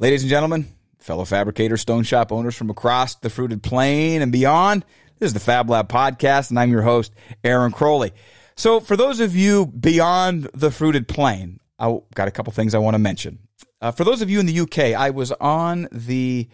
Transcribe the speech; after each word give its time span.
Ladies 0.00 0.22
and 0.22 0.30
gentlemen, 0.30 0.66
fellow 0.98 1.26
fabricators, 1.26 1.82
stone 1.82 2.04
shop 2.04 2.32
owners 2.32 2.56
from 2.56 2.70
across 2.70 3.16
the 3.16 3.28
fruited 3.28 3.62
plain 3.62 4.22
and 4.22 4.32
beyond, 4.32 4.82
this 5.18 5.26
is 5.26 5.34
the 5.34 5.40
Fab 5.40 5.68
Lab 5.68 5.90
podcast, 5.90 6.48
and 6.48 6.58
I'm 6.58 6.70
your 6.70 6.80
host, 6.80 7.12
Aaron 7.44 7.70
Crowley. 7.70 8.12
So, 8.56 8.80
for 8.80 8.96
those 8.96 9.20
of 9.20 9.36
you 9.36 9.66
beyond 9.66 10.48
the 10.54 10.70
fruited 10.70 11.06
plain, 11.06 11.60
I 11.78 11.98
got 12.14 12.28
a 12.28 12.30
couple 12.30 12.50
things 12.54 12.74
I 12.74 12.78
want 12.78 12.94
to 12.94 12.98
mention. 12.98 13.40
Uh, 13.82 13.90
for 13.90 14.04
those 14.04 14.22
of 14.22 14.30
you 14.30 14.40
in 14.40 14.46
the 14.46 14.60
UK, 14.60 14.78
I 14.98 15.10
was 15.10 15.32
on 15.32 15.86
the 15.92 16.48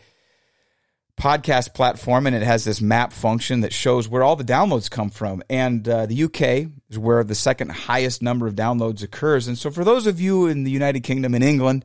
podcast 1.16 1.72
platform 1.72 2.26
and 2.26 2.34
it 2.34 2.42
has 2.42 2.64
this 2.64 2.80
map 2.80 3.12
function 3.12 3.60
that 3.60 3.72
shows 3.72 4.08
where 4.08 4.24
all 4.24 4.34
the 4.34 4.42
downloads 4.42 4.90
come 4.90 5.08
from. 5.08 5.40
And 5.48 5.88
uh, 5.88 6.06
the 6.06 6.24
UK 6.24 6.72
is 6.90 6.98
where 6.98 7.22
the 7.22 7.36
second 7.36 7.70
highest 7.70 8.22
number 8.22 8.48
of 8.48 8.56
downloads 8.56 9.04
occurs. 9.04 9.46
And 9.46 9.56
so, 9.56 9.70
for 9.70 9.84
those 9.84 10.08
of 10.08 10.20
you 10.20 10.48
in 10.48 10.64
the 10.64 10.72
United 10.72 11.04
Kingdom 11.04 11.32
and 11.32 11.44
England, 11.44 11.84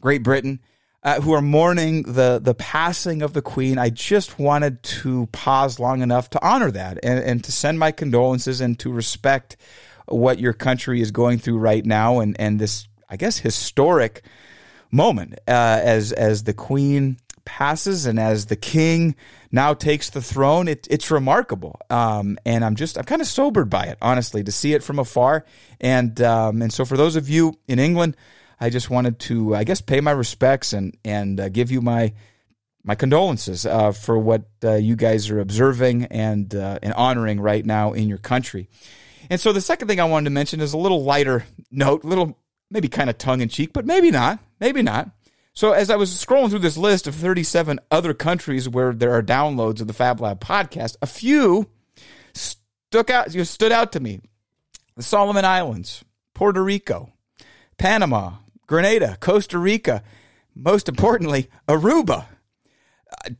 Great 0.00 0.22
Britain, 0.22 0.60
uh, 1.02 1.20
who 1.20 1.32
are 1.32 1.42
mourning 1.42 2.02
the 2.02 2.38
the 2.42 2.54
passing 2.54 3.22
of 3.22 3.32
the 3.32 3.42
Queen, 3.42 3.78
I 3.78 3.90
just 3.90 4.38
wanted 4.38 4.82
to 4.82 5.26
pause 5.32 5.80
long 5.80 6.02
enough 6.02 6.28
to 6.30 6.46
honor 6.46 6.70
that 6.70 6.98
and, 7.02 7.18
and 7.18 7.44
to 7.44 7.52
send 7.52 7.78
my 7.78 7.90
condolences 7.90 8.60
and 8.60 8.78
to 8.80 8.92
respect 8.92 9.56
what 10.06 10.38
your 10.38 10.52
country 10.52 11.00
is 11.00 11.10
going 11.10 11.38
through 11.38 11.58
right 11.58 11.84
now 11.84 12.20
and 12.20 12.38
and 12.38 12.58
this 12.58 12.86
I 13.08 13.16
guess 13.16 13.38
historic 13.38 14.22
moment 14.90 15.34
uh, 15.48 15.80
as 15.82 16.12
as 16.12 16.44
the 16.44 16.54
Queen 16.54 17.16
passes 17.46 18.04
and 18.04 18.20
as 18.20 18.46
the 18.46 18.56
King 18.56 19.16
now 19.50 19.72
takes 19.72 20.10
the 20.10 20.20
throne. 20.20 20.68
It, 20.68 20.86
it's 20.90 21.10
remarkable, 21.10 21.80
um, 21.88 22.38
and 22.44 22.62
I'm 22.62 22.76
just 22.76 22.98
I'm 22.98 23.04
kind 23.04 23.22
of 23.22 23.26
sobered 23.26 23.70
by 23.70 23.84
it, 23.84 23.96
honestly, 24.02 24.44
to 24.44 24.52
see 24.52 24.74
it 24.74 24.82
from 24.82 24.98
afar. 24.98 25.46
And 25.80 26.20
um, 26.20 26.60
and 26.60 26.70
so 26.72 26.84
for 26.84 26.98
those 26.98 27.16
of 27.16 27.30
you 27.30 27.58
in 27.66 27.78
England 27.78 28.16
I 28.60 28.70
just 28.70 28.90
wanted 28.90 29.18
to, 29.20 29.54
I 29.54 29.64
guess, 29.64 29.80
pay 29.80 30.00
my 30.00 30.10
respects 30.10 30.72
and 30.72 30.96
and 31.04 31.40
uh, 31.40 31.48
give 31.48 31.70
you 31.70 31.80
my 31.80 32.12
my 32.82 32.94
condolences 32.94 33.66
uh, 33.66 33.92
for 33.92 34.18
what 34.18 34.44
uh, 34.64 34.74
you 34.74 34.96
guys 34.96 35.30
are 35.30 35.40
observing 35.40 36.06
and 36.06 36.54
uh, 36.54 36.78
and 36.82 36.92
honoring 36.94 37.40
right 37.40 37.64
now 37.64 37.92
in 37.92 38.08
your 38.08 38.18
country. 38.18 38.68
And 39.28 39.40
so 39.40 39.52
the 39.52 39.60
second 39.60 39.88
thing 39.88 40.00
I 40.00 40.04
wanted 40.04 40.24
to 40.24 40.30
mention 40.30 40.60
is 40.60 40.72
a 40.72 40.78
little 40.78 41.04
lighter 41.04 41.44
note, 41.70 42.04
little 42.04 42.38
maybe 42.70 42.88
kind 42.88 43.10
of 43.10 43.18
tongue 43.18 43.40
in 43.40 43.48
cheek, 43.48 43.72
but 43.72 43.86
maybe 43.86 44.10
not, 44.10 44.40
maybe 44.60 44.82
not. 44.82 45.10
So 45.52 45.72
as 45.72 45.90
I 45.90 45.96
was 45.96 46.10
scrolling 46.10 46.50
through 46.50 46.60
this 46.60 46.78
list 46.78 47.06
of 47.06 47.14
37 47.14 47.80
other 47.90 48.14
countries 48.14 48.68
where 48.68 48.92
there 48.92 49.12
are 49.12 49.22
downloads 49.22 49.80
of 49.80 49.86
the 49.88 49.92
Fab 49.92 50.20
Lab 50.20 50.40
podcast, 50.40 50.96
a 51.02 51.06
few 51.06 51.68
stuck 52.34 53.10
out, 53.10 53.34
you 53.34 53.44
stood 53.44 53.72
out 53.72 53.92
to 53.92 54.00
me. 54.00 54.20
The 54.96 55.02
Solomon 55.02 55.44
Islands, 55.44 56.04
Puerto 56.34 56.62
Rico, 56.62 57.12
Panama, 57.78 58.32
Grenada, 58.70 59.16
Costa 59.18 59.58
Rica, 59.58 60.00
most 60.54 60.88
importantly, 60.88 61.50
Aruba. 61.66 62.26
Uh, 63.10 63.30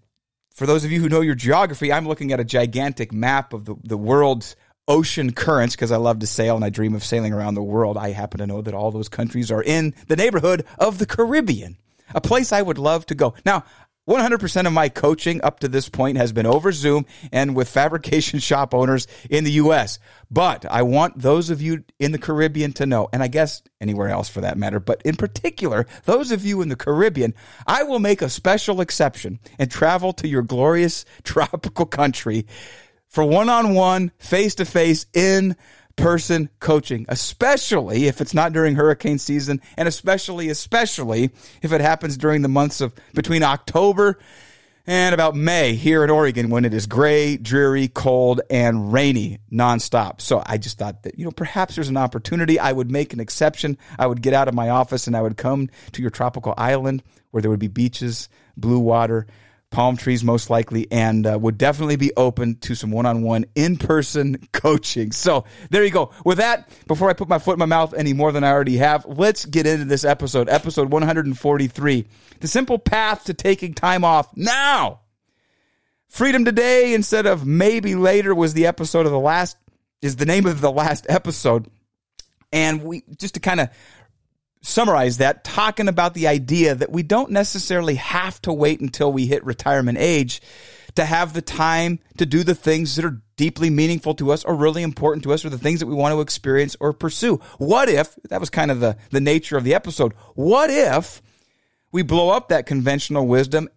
for 0.52 0.66
those 0.66 0.84
of 0.84 0.90
you 0.90 1.00
who 1.00 1.08
know 1.08 1.20
your 1.20 1.36
geography, 1.36 1.92
I'm 1.92 2.08
looking 2.08 2.32
at 2.32 2.40
a 2.40 2.44
gigantic 2.44 3.12
map 3.12 3.52
of 3.52 3.64
the, 3.64 3.76
the 3.84 3.96
world's 3.96 4.56
ocean 4.88 5.32
currents 5.32 5.76
because 5.76 5.92
I 5.92 5.98
love 5.98 6.18
to 6.18 6.26
sail 6.26 6.56
and 6.56 6.64
I 6.64 6.68
dream 6.68 6.96
of 6.96 7.04
sailing 7.04 7.32
around 7.32 7.54
the 7.54 7.62
world. 7.62 7.96
I 7.96 8.10
happen 8.10 8.40
to 8.40 8.46
know 8.48 8.60
that 8.60 8.74
all 8.74 8.90
those 8.90 9.08
countries 9.08 9.52
are 9.52 9.62
in 9.62 9.94
the 10.08 10.16
neighborhood 10.16 10.66
of 10.80 10.98
the 10.98 11.06
Caribbean, 11.06 11.76
a 12.12 12.20
place 12.20 12.50
I 12.50 12.62
would 12.62 12.78
love 12.78 13.06
to 13.06 13.14
go. 13.14 13.34
Now, 13.46 13.62
100% 14.08 14.66
of 14.66 14.72
my 14.72 14.88
coaching 14.88 15.42
up 15.42 15.60
to 15.60 15.68
this 15.68 15.88
point 15.88 16.16
has 16.16 16.32
been 16.32 16.46
over 16.46 16.72
Zoom 16.72 17.06
and 17.30 17.54
with 17.54 17.68
fabrication 17.68 18.38
shop 18.40 18.74
owners 18.74 19.06
in 19.28 19.44
the 19.44 19.52
US. 19.52 19.98
But 20.30 20.64
I 20.66 20.82
want 20.82 21.20
those 21.20 21.50
of 21.50 21.60
you 21.60 21.84
in 21.98 22.12
the 22.12 22.18
Caribbean 22.18 22.72
to 22.74 22.86
know, 22.86 23.08
and 23.12 23.22
I 23.22 23.28
guess 23.28 23.62
anywhere 23.80 24.08
else 24.08 24.28
for 24.28 24.40
that 24.40 24.58
matter, 24.58 24.80
but 24.80 25.02
in 25.02 25.16
particular, 25.16 25.86
those 26.04 26.32
of 26.32 26.44
you 26.44 26.62
in 26.62 26.68
the 26.68 26.76
Caribbean, 26.76 27.34
I 27.66 27.82
will 27.82 27.98
make 27.98 28.22
a 28.22 28.28
special 28.28 28.80
exception 28.80 29.38
and 29.58 29.70
travel 29.70 30.12
to 30.14 30.28
your 30.28 30.42
glorious 30.42 31.04
tropical 31.22 31.86
country 31.86 32.46
for 33.10 33.24
one 33.24 33.48
on 33.48 33.74
one, 33.74 34.12
face 34.18 34.54
to 34.56 34.64
face 34.64 35.04
in 35.12 35.56
person 36.00 36.48
coaching, 36.60 37.06
especially 37.08 38.06
if 38.06 38.20
it's 38.20 38.34
not 38.34 38.52
during 38.52 38.74
hurricane 38.74 39.18
season, 39.18 39.60
and 39.76 39.86
especially, 39.86 40.48
especially 40.48 41.30
if 41.62 41.72
it 41.72 41.80
happens 41.80 42.16
during 42.16 42.42
the 42.42 42.48
months 42.48 42.80
of 42.80 42.94
between 43.14 43.42
October 43.42 44.18
and 44.86 45.14
about 45.14 45.36
May 45.36 45.74
here 45.74 46.02
in 46.02 46.10
Oregon 46.10 46.50
when 46.50 46.64
it 46.64 46.74
is 46.74 46.86
gray, 46.86 47.36
dreary, 47.36 47.86
cold, 47.88 48.40
and 48.50 48.92
rainy 48.92 49.38
nonstop. 49.52 50.20
So 50.20 50.42
I 50.44 50.58
just 50.58 50.78
thought 50.78 51.02
that, 51.04 51.18
you 51.18 51.24
know, 51.24 51.30
perhaps 51.30 51.74
there's 51.74 51.88
an 51.88 51.96
opportunity. 51.96 52.58
I 52.58 52.72
would 52.72 52.90
make 52.90 53.12
an 53.12 53.20
exception. 53.20 53.78
I 53.98 54.06
would 54.06 54.22
get 54.22 54.34
out 54.34 54.48
of 54.48 54.54
my 54.54 54.70
office 54.70 55.06
and 55.06 55.16
I 55.16 55.22
would 55.22 55.36
come 55.36 55.68
to 55.92 56.02
your 56.02 56.10
tropical 56.10 56.54
island 56.56 57.02
where 57.30 57.40
there 57.40 57.50
would 57.50 57.60
be 57.60 57.68
beaches, 57.68 58.28
blue 58.56 58.80
water, 58.80 59.26
palm 59.70 59.96
trees 59.96 60.24
most 60.24 60.50
likely, 60.50 60.90
and 60.90 61.26
uh, 61.26 61.38
would 61.40 61.56
definitely 61.56 61.96
be 61.96 62.12
open 62.16 62.56
to 62.56 62.74
some 62.74 62.90
one-on-one 62.90 63.46
in-person 63.54 64.48
coaching. 64.52 65.12
So 65.12 65.44
there 65.70 65.84
you 65.84 65.90
go. 65.90 66.10
With 66.24 66.38
that, 66.38 66.68
before 66.86 67.08
I 67.08 67.12
put 67.12 67.28
my 67.28 67.38
foot 67.38 67.54
in 67.54 67.60
my 67.60 67.66
mouth 67.66 67.94
any 67.94 68.12
more 68.12 68.32
than 68.32 68.44
I 68.44 68.50
already 68.50 68.78
have, 68.78 69.06
let's 69.06 69.44
get 69.44 69.66
into 69.66 69.84
this 69.84 70.04
episode, 70.04 70.48
episode 70.48 70.90
143, 70.90 72.06
the 72.40 72.48
simple 72.48 72.78
path 72.78 73.24
to 73.24 73.34
taking 73.34 73.74
time 73.74 74.04
off 74.04 74.36
now. 74.36 75.00
Freedom 76.08 76.44
today 76.44 76.92
instead 76.92 77.26
of 77.26 77.46
maybe 77.46 77.94
later 77.94 78.34
was 78.34 78.52
the 78.52 78.66
episode 78.66 79.06
of 79.06 79.12
the 79.12 79.20
last 79.20 79.56
is 80.02 80.16
the 80.16 80.26
name 80.26 80.46
of 80.46 80.60
the 80.60 80.72
last 80.72 81.06
episode. 81.08 81.68
And 82.52 82.82
we 82.82 83.04
just 83.16 83.34
to 83.34 83.40
kind 83.40 83.60
of 83.60 83.68
summarize 84.62 85.18
that 85.18 85.44
talking 85.44 85.88
about 85.88 86.14
the 86.14 86.26
idea 86.26 86.74
that 86.74 86.92
we 86.92 87.02
don't 87.02 87.30
necessarily 87.30 87.94
have 87.94 88.40
to 88.42 88.52
wait 88.52 88.80
until 88.80 89.12
we 89.12 89.26
hit 89.26 89.44
retirement 89.44 89.98
age 89.98 90.40
to 90.96 91.04
have 91.04 91.32
the 91.32 91.42
time 91.42 91.98
to 92.18 92.26
do 92.26 92.42
the 92.42 92.54
things 92.54 92.96
that 92.96 93.04
are 93.04 93.22
deeply 93.36 93.70
meaningful 93.70 94.14
to 94.14 94.32
us 94.32 94.44
or 94.44 94.54
really 94.54 94.82
important 94.82 95.22
to 95.24 95.32
us 95.32 95.44
or 95.44 95.50
the 95.50 95.58
things 95.58 95.80
that 95.80 95.86
we 95.86 95.94
want 95.94 96.12
to 96.12 96.20
experience 96.20 96.76
or 96.80 96.92
pursue. 96.92 97.36
What 97.58 97.88
if, 97.88 98.14
that 98.28 98.40
was 98.40 98.50
kind 98.50 98.70
of 98.70 98.80
the, 98.80 98.96
the 99.10 99.20
nature 99.20 99.56
of 99.56 99.64
the 99.64 99.74
episode, 99.74 100.12
what 100.34 100.68
if 100.68 101.22
we 101.92 102.02
blow 102.02 102.30
up 102.30 102.48
that 102.48 102.66
conventional 102.66 103.26
wisdom 103.26 103.68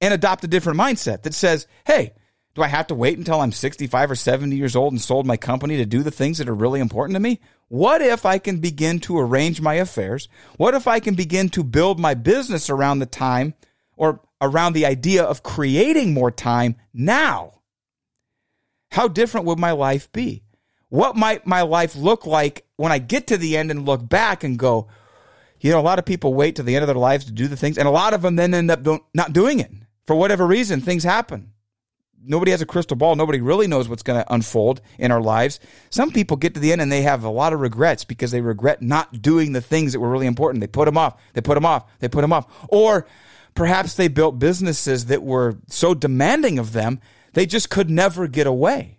and 0.00 0.12
adopt 0.12 0.44
a 0.44 0.48
different 0.48 0.78
mindset 0.78 1.22
that 1.22 1.34
says, 1.34 1.66
hey, 1.86 2.12
do 2.56 2.62
I 2.62 2.68
have 2.68 2.86
to 2.86 2.94
wait 2.94 3.18
until 3.18 3.40
I'm 3.40 3.52
65 3.52 4.10
or 4.10 4.14
70 4.14 4.56
years 4.56 4.74
old 4.74 4.94
and 4.94 5.00
sold 5.00 5.26
my 5.26 5.36
company 5.36 5.76
to 5.76 5.84
do 5.84 6.02
the 6.02 6.10
things 6.10 6.38
that 6.38 6.48
are 6.48 6.54
really 6.54 6.80
important 6.80 7.14
to 7.14 7.20
me? 7.20 7.38
What 7.68 8.00
if 8.00 8.24
I 8.24 8.38
can 8.38 8.60
begin 8.60 8.98
to 9.00 9.18
arrange 9.18 9.60
my 9.60 9.74
affairs? 9.74 10.28
What 10.56 10.74
if 10.74 10.88
I 10.88 10.98
can 10.98 11.14
begin 11.14 11.50
to 11.50 11.62
build 11.62 12.00
my 12.00 12.14
business 12.14 12.70
around 12.70 12.98
the 12.98 13.06
time 13.06 13.52
or 13.94 14.22
around 14.40 14.72
the 14.72 14.86
idea 14.86 15.22
of 15.22 15.42
creating 15.42 16.14
more 16.14 16.30
time 16.30 16.76
now? 16.94 17.60
How 18.90 19.06
different 19.06 19.46
would 19.46 19.58
my 19.58 19.72
life 19.72 20.10
be? 20.10 20.42
What 20.88 21.14
might 21.14 21.46
my 21.46 21.60
life 21.60 21.94
look 21.94 22.24
like 22.24 22.64
when 22.76 22.90
I 22.90 22.98
get 22.98 23.26
to 23.26 23.36
the 23.36 23.58
end 23.58 23.70
and 23.70 23.84
look 23.84 24.08
back 24.08 24.42
and 24.42 24.58
go, 24.58 24.88
you 25.60 25.72
know, 25.72 25.80
a 25.80 25.82
lot 25.82 25.98
of 25.98 26.06
people 26.06 26.32
wait 26.32 26.56
to 26.56 26.62
the 26.62 26.74
end 26.74 26.84
of 26.84 26.86
their 26.86 26.96
lives 26.96 27.26
to 27.26 27.32
do 27.32 27.48
the 27.48 27.56
things, 27.56 27.76
and 27.76 27.86
a 27.86 27.90
lot 27.90 28.14
of 28.14 28.22
them 28.22 28.36
then 28.36 28.54
end 28.54 28.70
up 28.70 28.86
not 29.12 29.34
doing 29.34 29.60
it 29.60 29.70
for 30.06 30.16
whatever 30.16 30.46
reason. 30.46 30.80
Things 30.80 31.04
happen 31.04 31.52
nobody 32.26 32.50
has 32.50 32.60
a 32.60 32.66
crystal 32.66 32.96
ball. 32.96 33.16
Nobody 33.16 33.40
really 33.40 33.66
knows 33.66 33.88
what's 33.88 34.02
going 34.02 34.22
to 34.22 34.34
unfold 34.34 34.80
in 34.98 35.10
our 35.10 35.20
lives. 35.20 35.60
Some 35.90 36.10
people 36.10 36.36
get 36.36 36.54
to 36.54 36.60
the 36.60 36.72
end 36.72 36.80
and 36.80 36.90
they 36.90 37.02
have 37.02 37.24
a 37.24 37.30
lot 37.30 37.52
of 37.52 37.60
regrets 37.60 38.04
because 38.04 38.30
they 38.30 38.40
regret 38.40 38.82
not 38.82 39.22
doing 39.22 39.52
the 39.52 39.60
things 39.60 39.92
that 39.92 40.00
were 40.00 40.10
really 40.10 40.26
important. 40.26 40.60
They 40.60 40.66
put 40.66 40.86
them 40.86 40.98
off. 40.98 41.20
They 41.32 41.40
put 41.40 41.54
them 41.54 41.66
off. 41.66 41.84
They 42.00 42.08
put 42.08 42.22
them 42.22 42.32
off. 42.32 42.46
Or 42.68 43.06
perhaps 43.54 43.94
they 43.94 44.08
built 44.08 44.38
businesses 44.38 45.06
that 45.06 45.22
were 45.22 45.56
so 45.68 45.94
demanding 45.94 46.58
of 46.58 46.72
them, 46.72 47.00
they 47.32 47.46
just 47.46 47.70
could 47.70 47.90
never 47.90 48.28
get 48.28 48.46
away. 48.46 48.96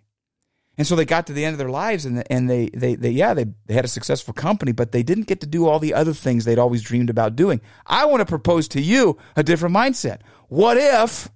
And 0.76 0.86
so 0.86 0.94
they 0.94 1.04
got 1.04 1.26
to 1.26 1.32
the 1.32 1.44
end 1.44 1.54
of 1.54 1.58
their 1.58 1.70
lives 1.70 2.06
and, 2.06 2.22
and 2.30 2.48
they, 2.48 2.68
they, 2.68 2.94
they, 2.94 3.10
yeah, 3.10 3.34
they, 3.34 3.46
they 3.66 3.74
had 3.74 3.84
a 3.84 3.88
successful 3.88 4.32
company, 4.32 4.70
but 4.70 4.92
they 4.92 5.02
didn't 5.02 5.26
get 5.26 5.40
to 5.40 5.46
do 5.46 5.66
all 5.66 5.80
the 5.80 5.92
other 5.92 6.12
things 6.12 6.44
they'd 6.44 6.58
always 6.58 6.82
dreamed 6.82 7.10
about 7.10 7.34
doing. 7.34 7.60
I 7.84 8.04
want 8.04 8.20
to 8.20 8.26
propose 8.26 8.68
to 8.68 8.80
you 8.80 9.18
a 9.34 9.42
different 9.42 9.74
mindset. 9.74 10.20
What 10.46 10.76
if 10.76 11.28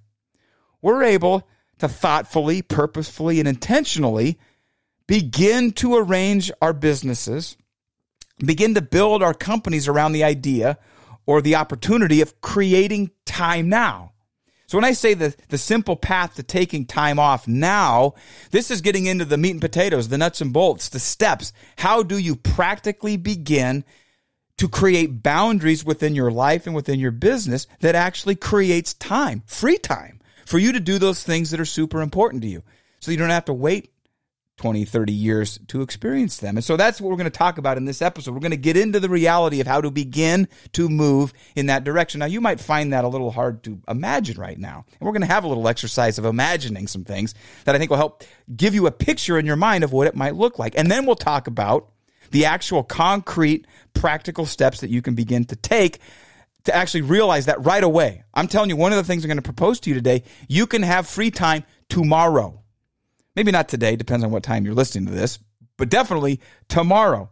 we're 0.81 1.03
able 1.03 1.47
to 1.79 1.87
thoughtfully, 1.87 2.61
purposefully, 2.61 3.39
and 3.39 3.47
intentionally 3.47 4.37
begin 5.07 5.71
to 5.73 5.95
arrange 5.95 6.51
our 6.61 6.73
businesses, 6.73 7.57
begin 8.39 8.73
to 8.75 8.81
build 8.81 9.21
our 9.21 9.33
companies 9.33 9.87
around 9.87 10.13
the 10.13 10.23
idea 10.23 10.77
or 11.25 11.41
the 11.41 11.55
opportunity 11.55 12.21
of 12.21 12.41
creating 12.41 13.11
time 13.25 13.69
now. 13.69 14.11
So 14.67 14.77
when 14.77 14.85
I 14.85 14.93
say 14.93 15.13
the, 15.13 15.35
the 15.49 15.57
simple 15.57 15.95
path 15.95 16.35
to 16.35 16.43
taking 16.43 16.85
time 16.85 17.19
off 17.19 17.47
now, 17.47 18.15
this 18.51 18.71
is 18.71 18.81
getting 18.81 19.05
into 19.05 19.25
the 19.25 19.37
meat 19.37 19.51
and 19.51 19.61
potatoes, 19.61 20.07
the 20.07 20.17
nuts 20.17 20.41
and 20.41 20.51
bolts, 20.51 20.89
the 20.89 20.99
steps. 20.99 21.53
How 21.77 22.01
do 22.01 22.17
you 22.17 22.35
practically 22.35 23.17
begin 23.17 23.83
to 24.57 24.67
create 24.67 25.21
boundaries 25.21 25.85
within 25.85 26.15
your 26.15 26.31
life 26.31 26.65
and 26.65 26.75
within 26.75 26.99
your 26.99 27.11
business 27.11 27.67
that 27.81 27.93
actually 27.93 28.35
creates 28.35 28.93
time, 28.95 29.43
free 29.45 29.77
time? 29.77 30.19
For 30.45 30.59
you 30.59 30.71
to 30.71 30.79
do 30.79 30.97
those 30.97 31.23
things 31.23 31.51
that 31.51 31.59
are 31.59 31.65
super 31.65 32.01
important 32.01 32.41
to 32.43 32.49
you. 32.49 32.63
So 32.99 33.11
you 33.11 33.17
don't 33.17 33.29
have 33.29 33.45
to 33.45 33.53
wait 33.53 33.93
20, 34.57 34.85
30 34.85 35.11
years 35.11 35.59
to 35.67 35.81
experience 35.81 36.37
them. 36.37 36.57
And 36.57 36.63
so 36.63 36.77
that's 36.77 37.01
what 37.01 37.09
we're 37.09 37.17
going 37.17 37.25
to 37.25 37.31
talk 37.31 37.57
about 37.57 37.77
in 37.77 37.85
this 37.85 38.01
episode. 38.01 38.33
We're 38.33 38.39
going 38.39 38.51
to 38.51 38.57
get 38.57 38.77
into 38.77 38.99
the 38.99 39.09
reality 39.09 39.59
of 39.59 39.67
how 39.67 39.81
to 39.81 39.89
begin 39.89 40.47
to 40.73 40.87
move 40.89 41.33
in 41.55 41.65
that 41.65 41.83
direction. 41.83 42.19
Now, 42.19 42.27
you 42.27 42.39
might 42.39 42.59
find 42.59 42.93
that 42.93 43.03
a 43.03 43.07
little 43.07 43.31
hard 43.31 43.63
to 43.63 43.81
imagine 43.87 44.39
right 44.39 44.57
now. 44.57 44.85
And 44.99 45.01
we're 45.01 45.11
going 45.11 45.21
to 45.21 45.27
have 45.27 45.43
a 45.43 45.47
little 45.47 45.67
exercise 45.67 46.19
of 46.19 46.25
imagining 46.25 46.87
some 46.87 47.03
things 47.03 47.33
that 47.65 47.75
I 47.75 47.79
think 47.79 47.89
will 47.89 47.97
help 47.97 48.23
give 48.55 48.75
you 48.75 48.85
a 48.85 48.91
picture 48.91 49.39
in 49.39 49.45
your 49.45 49.55
mind 49.55 49.83
of 49.83 49.91
what 49.91 50.07
it 50.07 50.15
might 50.15 50.35
look 50.35 50.59
like. 50.59 50.77
And 50.77 50.89
then 50.89 51.05
we'll 51.05 51.15
talk 51.15 51.47
about 51.47 51.89
the 52.29 52.45
actual 52.45 52.83
concrete, 52.83 53.65
practical 53.93 54.45
steps 54.45 54.81
that 54.81 54.89
you 54.89 55.01
can 55.01 55.15
begin 55.15 55.45
to 55.45 55.55
take 55.55 55.99
to 56.65 56.75
actually 56.75 57.01
realize 57.01 57.45
that 57.45 57.63
right 57.65 57.83
away. 57.83 58.23
I'm 58.33 58.47
telling 58.47 58.69
you, 58.69 58.75
one 58.75 58.91
of 58.91 58.97
the 58.97 59.03
things 59.03 59.23
I'm 59.23 59.27
going 59.27 59.37
to 59.37 59.41
propose 59.41 59.79
to 59.81 59.89
you 59.89 59.95
today, 59.95 60.23
you 60.47 60.65
can 60.67 60.81
have 60.83 61.07
free 61.07 61.31
time 61.31 61.63
tomorrow. 61.89 62.61
Maybe 63.35 63.51
not 63.51 63.67
today, 63.67 63.95
depends 63.95 64.23
on 64.23 64.31
what 64.31 64.43
time 64.43 64.65
you're 64.65 64.75
listening 64.75 65.07
to 65.07 65.11
this, 65.11 65.39
but 65.77 65.89
definitely 65.89 66.39
tomorrow. 66.69 67.29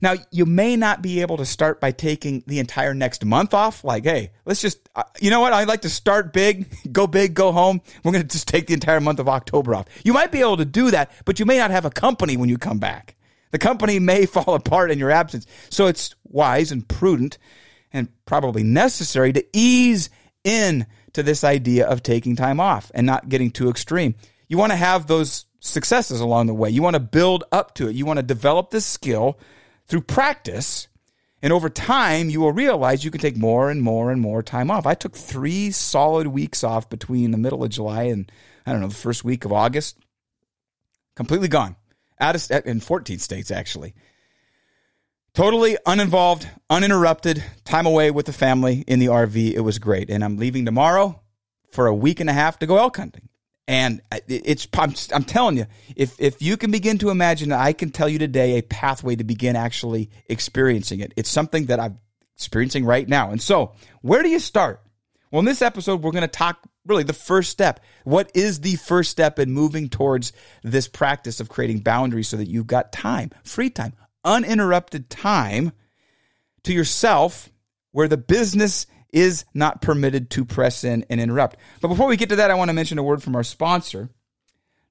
Now, 0.00 0.14
you 0.32 0.46
may 0.46 0.76
not 0.76 1.00
be 1.00 1.20
able 1.20 1.36
to 1.36 1.44
start 1.44 1.80
by 1.80 1.92
taking 1.92 2.42
the 2.48 2.58
entire 2.58 2.92
next 2.92 3.24
month 3.24 3.54
off. 3.54 3.84
Like, 3.84 4.02
hey, 4.02 4.32
let's 4.44 4.60
just, 4.60 4.88
uh, 4.96 5.04
you 5.20 5.30
know 5.30 5.40
what? 5.40 5.52
I'd 5.52 5.68
like 5.68 5.82
to 5.82 5.88
start 5.88 6.32
big, 6.32 6.66
go 6.92 7.06
big, 7.06 7.34
go 7.34 7.52
home. 7.52 7.80
We're 8.02 8.10
going 8.10 8.22
to 8.22 8.28
just 8.28 8.48
take 8.48 8.66
the 8.66 8.74
entire 8.74 9.00
month 9.00 9.20
of 9.20 9.28
October 9.28 9.76
off. 9.76 9.86
You 10.04 10.12
might 10.12 10.32
be 10.32 10.40
able 10.40 10.56
to 10.56 10.64
do 10.64 10.90
that, 10.90 11.12
but 11.24 11.38
you 11.38 11.46
may 11.46 11.58
not 11.58 11.70
have 11.70 11.84
a 11.84 11.90
company 11.90 12.36
when 12.36 12.48
you 12.48 12.58
come 12.58 12.78
back. 12.78 13.14
The 13.52 13.58
company 13.58 14.00
may 14.00 14.26
fall 14.26 14.54
apart 14.54 14.90
in 14.90 14.98
your 14.98 15.10
absence. 15.10 15.46
So 15.70 15.86
it's 15.86 16.16
wise 16.24 16.72
and 16.72 16.86
prudent 16.88 17.38
and 17.92 18.08
probably 18.24 18.62
necessary 18.62 19.32
to 19.32 19.44
ease 19.52 20.10
in 20.44 20.86
to 21.12 21.22
this 21.22 21.44
idea 21.44 21.86
of 21.86 22.02
taking 22.02 22.36
time 22.36 22.60
off 22.60 22.90
and 22.94 23.06
not 23.06 23.28
getting 23.28 23.50
too 23.50 23.68
extreme. 23.68 24.14
You 24.48 24.58
want 24.58 24.72
to 24.72 24.76
have 24.76 25.06
those 25.06 25.46
successes 25.60 26.20
along 26.20 26.46
the 26.46 26.54
way. 26.54 26.70
You 26.70 26.82
want 26.82 26.94
to 26.94 27.00
build 27.00 27.44
up 27.52 27.74
to 27.76 27.88
it. 27.88 27.94
You 27.94 28.06
want 28.06 28.18
to 28.18 28.22
develop 28.22 28.70
this 28.70 28.86
skill 28.86 29.38
through 29.86 30.02
practice. 30.02 30.88
And 31.42 31.52
over 31.52 31.68
time, 31.68 32.30
you 32.30 32.40
will 32.40 32.52
realize 32.52 33.04
you 33.04 33.10
can 33.10 33.20
take 33.20 33.36
more 33.36 33.70
and 33.70 33.82
more 33.82 34.10
and 34.10 34.20
more 34.20 34.42
time 34.42 34.70
off. 34.70 34.86
I 34.86 34.94
took 34.94 35.16
three 35.16 35.70
solid 35.70 36.28
weeks 36.28 36.64
off 36.64 36.88
between 36.88 37.30
the 37.30 37.38
middle 37.38 37.64
of 37.64 37.70
July 37.70 38.04
and 38.04 38.30
I 38.64 38.72
don't 38.72 38.80
know, 38.80 38.88
the 38.88 38.94
first 38.94 39.24
week 39.24 39.44
of 39.44 39.52
August. 39.52 39.98
Completely 41.16 41.48
gone. 41.48 41.76
Out 42.20 42.36
of, 42.36 42.66
in 42.66 42.80
14 42.80 43.18
states, 43.18 43.50
actually. 43.50 43.94
Totally 45.34 45.78
uninvolved, 45.86 46.46
uninterrupted, 46.68 47.42
time 47.64 47.86
away 47.86 48.10
with 48.10 48.26
the 48.26 48.34
family 48.34 48.84
in 48.86 48.98
the 48.98 49.06
RV. 49.06 49.54
It 49.54 49.60
was 49.60 49.78
great. 49.78 50.10
And 50.10 50.22
I'm 50.22 50.36
leaving 50.36 50.66
tomorrow 50.66 51.22
for 51.70 51.86
a 51.86 51.94
week 51.94 52.20
and 52.20 52.28
a 52.28 52.34
half 52.34 52.58
to 52.58 52.66
go 52.66 52.76
elk 52.76 52.98
hunting. 52.98 53.30
And 53.66 54.02
it's, 54.28 54.68
I'm, 54.74 54.92
I'm 55.14 55.24
telling 55.24 55.56
you, 55.56 55.66
if, 55.96 56.20
if 56.20 56.42
you 56.42 56.58
can 56.58 56.70
begin 56.70 56.98
to 56.98 57.08
imagine, 57.08 57.48
that 57.48 57.60
I 57.60 57.72
can 57.72 57.90
tell 57.90 58.10
you 58.10 58.18
today 58.18 58.58
a 58.58 58.62
pathway 58.62 59.16
to 59.16 59.24
begin 59.24 59.56
actually 59.56 60.10
experiencing 60.26 61.00
it. 61.00 61.14
It's 61.16 61.30
something 61.30 61.64
that 61.66 61.80
I'm 61.80 61.98
experiencing 62.36 62.84
right 62.84 63.08
now. 63.08 63.30
And 63.30 63.40
so, 63.40 63.72
where 64.02 64.22
do 64.22 64.28
you 64.28 64.38
start? 64.38 64.82
Well, 65.30 65.38
in 65.38 65.46
this 65.46 65.62
episode, 65.62 66.02
we're 66.02 66.10
going 66.10 66.22
to 66.22 66.28
talk 66.28 66.58
really 66.84 67.04
the 67.04 67.14
first 67.14 67.50
step. 67.50 67.80
What 68.04 68.30
is 68.34 68.60
the 68.60 68.76
first 68.76 69.10
step 69.10 69.38
in 69.38 69.50
moving 69.50 69.88
towards 69.88 70.34
this 70.62 70.88
practice 70.88 71.40
of 71.40 71.48
creating 71.48 71.78
boundaries 71.78 72.28
so 72.28 72.36
that 72.36 72.48
you've 72.48 72.66
got 72.66 72.92
time, 72.92 73.30
free 73.44 73.70
time, 73.70 73.94
uninterrupted 74.24 75.10
time 75.10 75.72
to 76.64 76.72
yourself 76.72 77.50
where 77.92 78.08
the 78.08 78.16
business 78.16 78.86
is 79.12 79.44
not 79.52 79.82
permitted 79.82 80.30
to 80.30 80.44
press 80.44 80.84
in 80.84 81.04
and 81.10 81.20
interrupt. 81.20 81.56
But 81.80 81.88
before 81.88 82.08
we 82.08 82.16
get 82.16 82.30
to 82.30 82.36
that, 82.36 82.50
I 82.50 82.54
want 82.54 82.70
to 82.70 82.74
mention 82.74 82.98
a 82.98 83.02
word 83.02 83.22
from 83.22 83.36
our 83.36 83.44
sponsor, 83.44 84.08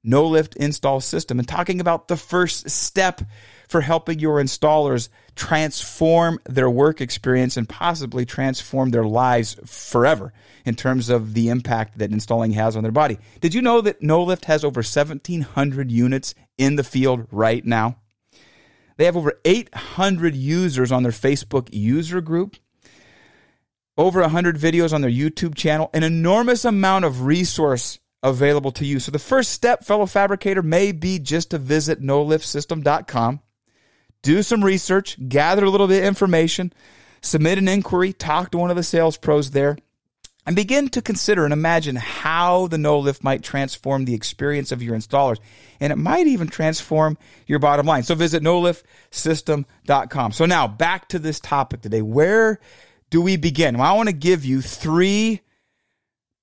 No 0.04 0.26
Lift 0.28 0.56
Install 0.56 1.02
System, 1.02 1.40
and 1.40 1.48
talking 1.48 1.82
about 1.82 2.08
the 2.08 2.18
first 2.18 2.70
step 2.70 3.22
for 3.68 3.82
helping 3.82 4.20
your 4.20 4.42
installers 4.42 5.10
transform 5.36 6.40
their 6.46 6.70
work 6.70 7.02
experience 7.02 7.58
and 7.58 7.68
possibly 7.68 8.26
transform 8.26 8.92
their 8.92 9.06
lives 9.06 9.58
forever 9.66 10.34
in 10.66 10.76
terms 10.76 11.10
of 11.10 11.34
the 11.34 11.50
impact 11.50 11.98
that 11.98 12.12
installing 12.12 12.52
has 12.52 12.76
on 12.76 12.84
their 12.84 12.92
body. 12.92 13.18
Did 13.40 13.54
you 13.54 13.62
know 13.62 13.82
that 13.82 14.04
No 14.04 14.24
Lift 14.24 14.46
has 14.46 14.64
over 14.64 14.80
1,700 14.80 15.92
units 15.92 16.36
in 16.58 16.76
the 16.76 16.84
field 16.84 17.28
right 17.32 17.66
now? 17.66 17.96
They 19.02 19.06
have 19.06 19.18
over 19.18 19.42
800 19.44 20.36
users 20.36 20.92
on 20.92 21.02
their 21.02 21.12
Facebook 21.12 21.70
user 21.72 22.22
group 22.22 22.58
over 23.98 24.22
100 24.22 24.60
videos 24.60 24.94
on 24.94 25.02
their 25.02 25.10
YouTube 25.10 25.56
channel, 25.56 25.90
an 25.92 26.04
enormous 26.04 26.66
amount 26.66 27.06
of 27.06 27.24
resource 27.24 27.98
available 28.22 28.72
to 28.74 28.86
you. 28.86 29.00
So 29.00 29.12
the 29.12 29.18
first 29.18 29.54
step, 29.54 29.84
fellow 29.84 30.06
fabricator, 30.06 30.62
may 30.62 30.92
be 30.92 31.18
just 31.18 31.50
to 31.50 31.58
visit 31.58 32.00
noliftsystem.com, 32.00 33.40
do 34.22 34.44
some 34.44 34.64
research, 34.64 35.18
gather 35.28 35.66
a 35.66 35.72
little 35.72 35.88
bit 35.88 36.04
of 36.04 36.08
information, 36.08 36.72
submit 37.24 37.58
an 37.58 37.68
inquiry, 37.68 38.14
talk 38.14 38.52
to 38.52 38.60
one 38.60 38.70
of 38.70 38.76
the 38.76 38.84
sales 38.84 39.18
pros 39.18 39.50
there, 39.50 39.80
and 40.46 40.56
begin 40.56 40.90
to 40.90 41.02
consider 41.02 41.44
and 41.44 41.54
imagine 41.54 41.96
how 41.96 42.68
the 42.68 42.78
no 42.78 42.98
lift 43.00 43.24
might 43.24 43.44
transform 43.44 44.06
the 44.06 44.16
experience 44.16 44.72
of 44.72 44.82
your 44.82 44.96
installers. 44.96 45.38
And 45.80 45.94
it 45.94 45.98
might 45.98 46.28
even 46.28 46.48
transform 46.48 47.18
your 47.46 47.60
bottom 47.60 47.86
line. 47.86 48.04
So 48.04 48.16
visit 48.16 48.42
noliftsystem.com. 48.42 50.32
So 50.32 50.46
now 50.46 50.68
back 50.68 51.08
to 51.10 51.20
this 51.20 51.40
topic 51.40 51.82
today. 51.82 52.02
Where 52.02 52.60
do 53.12 53.22
we 53.22 53.38
begin? 53.38 53.78
Well, 53.78 53.92
I 53.92 53.96
want 53.96 54.10
to 54.10 54.14
give 54.14 54.44
you 54.44 54.62
three 54.62 55.42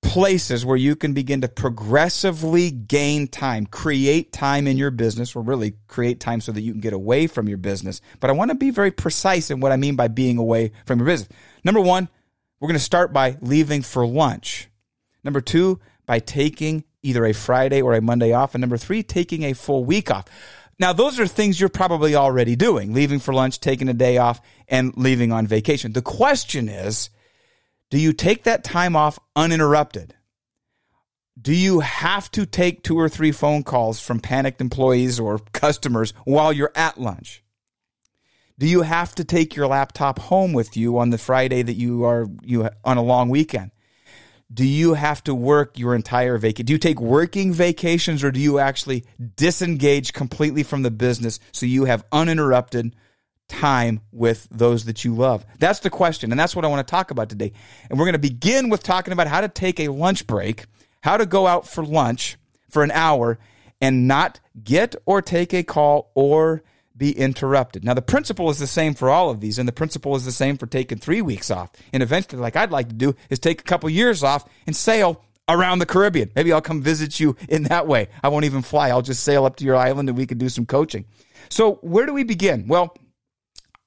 places 0.01 0.65
where 0.65 0.77
you 0.77 0.95
can 0.95 1.13
begin 1.13 1.41
to 1.41 1.47
progressively 1.49 2.71
gain 2.71 3.27
time, 3.27 3.65
create 3.65 4.31
time 4.31 4.65
in 4.65 4.77
your 4.77 4.91
business, 4.91 5.35
or 5.35 5.43
really 5.43 5.73
create 5.87 6.21
time 6.21 6.39
so 6.39 6.53
that 6.53 6.61
you 6.61 6.71
can 6.71 6.79
get 6.79 6.93
away 6.93 7.27
from 7.27 7.49
your 7.49 7.57
business. 7.57 7.99
But 8.19 8.29
I 8.29 8.33
want 8.33 8.49
to 8.49 8.55
be 8.55 8.69
very 8.71 8.91
precise 8.91 9.51
in 9.51 9.59
what 9.59 9.73
I 9.73 9.77
mean 9.77 9.95
by 9.95 10.07
being 10.07 10.37
away 10.37 10.71
from 10.85 10.99
your 10.99 11.05
business. 11.05 11.29
Number 11.65 11.81
one, 11.81 12.07
we're 12.59 12.67
going 12.67 12.77
to 12.77 12.83
start 12.83 13.13
by 13.13 13.37
leaving 13.41 13.81
for 13.81 14.05
lunch. 14.05 14.69
Number 15.23 15.41
two, 15.41 15.79
by 16.05 16.19
taking 16.19 16.83
either 17.01 17.25
a 17.25 17.33
Friday 17.33 17.81
or 17.81 17.93
a 17.93 18.01
Monday 18.01 18.33
off. 18.33 18.55
And 18.55 18.61
number 18.61 18.77
three, 18.77 19.03
taking 19.03 19.43
a 19.43 19.53
full 19.53 19.85
week 19.85 20.11
off. 20.11 20.25
Now, 20.79 20.93
those 20.93 21.19
are 21.19 21.27
things 21.27 21.59
you're 21.59 21.69
probably 21.69 22.15
already 22.15 22.55
doing, 22.55 22.93
leaving 22.93 23.19
for 23.19 23.33
lunch, 23.33 23.59
taking 23.59 23.89
a 23.89 23.93
day 23.93 24.17
off, 24.17 24.39
and 24.67 24.95
leaving 24.95 25.31
on 25.31 25.45
vacation. 25.45 25.91
The 25.91 26.01
question 26.01 26.69
is, 26.69 27.09
do 27.89 27.97
you 27.97 28.13
take 28.13 28.43
that 28.43 28.63
time 28.63 28.95
off 28.95 29.19
uninterrupted? 29.35 30.15
Do 31.41 31.53
you 31.53 31.81
have 31.81 32.31
to 32.31 32.45
take 32.45 32.83
two 32.83 32.97
or 32.97 33.09
three 33.09 33.31
phone 33.31 33.63
calls 33.63 33.99
from 33.99 34.19
panicked 34.19 34.61
employees 34.61 35.19
or 35.19 35.39
customers 35.53 36.13
while 36.23 36.53
you're 36.53 36.71
at 36.75 36.99
lunch? 36.99 37.43
Do 38.59 38.67
you 38.67 38.83
have 38.83 39.15
to 39.15 39.23
take 39.23 39.55
your 39.55 39.65
laptop 39.65 40.19
home 40.19 40.53
with 40.53 40.77
you 40.77 40.99
on 40.99 41.09
the 41.09 41.17
Friday 41.17 41.63
that 41.63 41.73
you 41.73 42.03
are 42.03 42.27
you 42.43 42.69
on 42.85 42.97
a 42.97 43.01
long 43.01 43.29
weekend? 43.29 43.71
do 44.51 44.65
you 44.65 44.95
have 44.95 45.23
to 45.23 45.35
work 45.35 45.77
your 45.77 45.93
entire 45.93 46.37
vacation? 46.37 46.65
Do 46.65 46.73
you 46.73 46.79
take 46.79 46.99
working 46.99 47.53
vacations 47.53 48.23
or 48.23 48.31
do 48.31 48.39
you 48.39 48.59
actually 48.59 49.05
disengage 49.35 50.13
completely 50.13 50.63
from 50.63 50.81
the 50.81 50.91
business 50.91 51.39
so 51.51 51.65
you 51.65 51.85
have 51.85 52.03
uninterrupted 52.11 52.95
time 53.47 54.01
with 54.11 54.47
those 54.49 54.85
that 54.85 55.05
you 55.05 55.13
love? 55.13 55.45
That's 55.59 55.79
the 55.79 55.91
question. 55.91 56.31
And 56.31 56.39
that's 56.39 56.55
what 56.55 56.65
I 56.65 56.67
want 56.67 56.85
to 56.85 56.91
talk 56.91 57.11
about 57.11 57.29
today. 57.29 57.53
And 57.89 57.99
we're 57.99 58.05
going 58.05 58.13
to 58.13 58.19
begin 58.19 58.69
with 58.69 58.81
talking 58.81 59.13
about 59.13 59.27
how 59.27 59.41
to 59.41 59.47
take 59.47 59.79
a 59.79 59.89
lunch 59.89 60.25
break, 60.25 60.65
how 61.03 61.17
to 61.17 61.27
go 61.27 61.45
out 61.45 61.67
for 61.67 61.85
lunch 61.85 62.37
for 62.69 62.83
an 62.83 62.91
hour 62.91 63.37
and 63.79 64.07
not 64.07 64.39
get 64.63 64.95
or 65.05 65.21
take 65.21 65.53
a 65.53 65.63
call 65.63 66.11
or 66.15 66.63
be 66.99 67.17
interrupted. 67.17 67.83
Now, 67.83 67.95
the 67.95 68.01
principle 68.01 68.49
is 68.51 68.59
the 68.59 68.67
same 68.67 68.93
for 68.93 69.09
all 69.09 69.31
of 69.31 69.39
these, 69.39 69.57
and 69.57 69.67
the 69.67 69.73
principle 69.73 70.15
is 70.15 70.25
the 70.25 70.31
same 70.31 70.57
for 70.57 70.67
taking 70.67 70.99
three 70.99 71.21
weeks 71.21 71.49
off. 71.49 71.71
And 71.91 72.03
eventually, 72.03 72.41
like 72.41 72.55
I'd 72.55 72.71
like 72.71 72.89
to 72.89 72.95
do, 72.95 73.15
is 73.29 73.39
take 73.39 73.61
a 73.61 73.63
couple 73.63 73.89
years 73.89 74.21
off 74.21 74.47
and 74.67 74.75
sail 74.75 75.23
around 75.47 75.79
the 75.79 75.85
Caribbean. 75.85 76.29
Maybe 76.35 76.53
I'll 76.53 76.61
come 76.61 76.81
visit 76.81 77.19
you 77.19 77.35
in 77.47 77.63
that 77.63 77.87
way. 77.87 78.09
I 78.21 78.27
won't 78.27 78.45
even 78.45 78.61
fly. 78.61 78.89
I'll 78.89 79.01
just 79.01 79.23
sail 79.23 79.45
up 79.45 79.55
to 79.55 79.65
your 79.65 79.75
island 79.75 80.09
and 80.09 80.17
we 80.17 80.27
can 80.27 80.37
do 80.37 80.49
some 80.49 80.67
coaching. 80.67 81.05
So, 81.49 81.75
where 81.75 82.05
do 82.05 82.13
we 82.13 82.23
begin? 82.23 82.67
Well, 82.67 82.95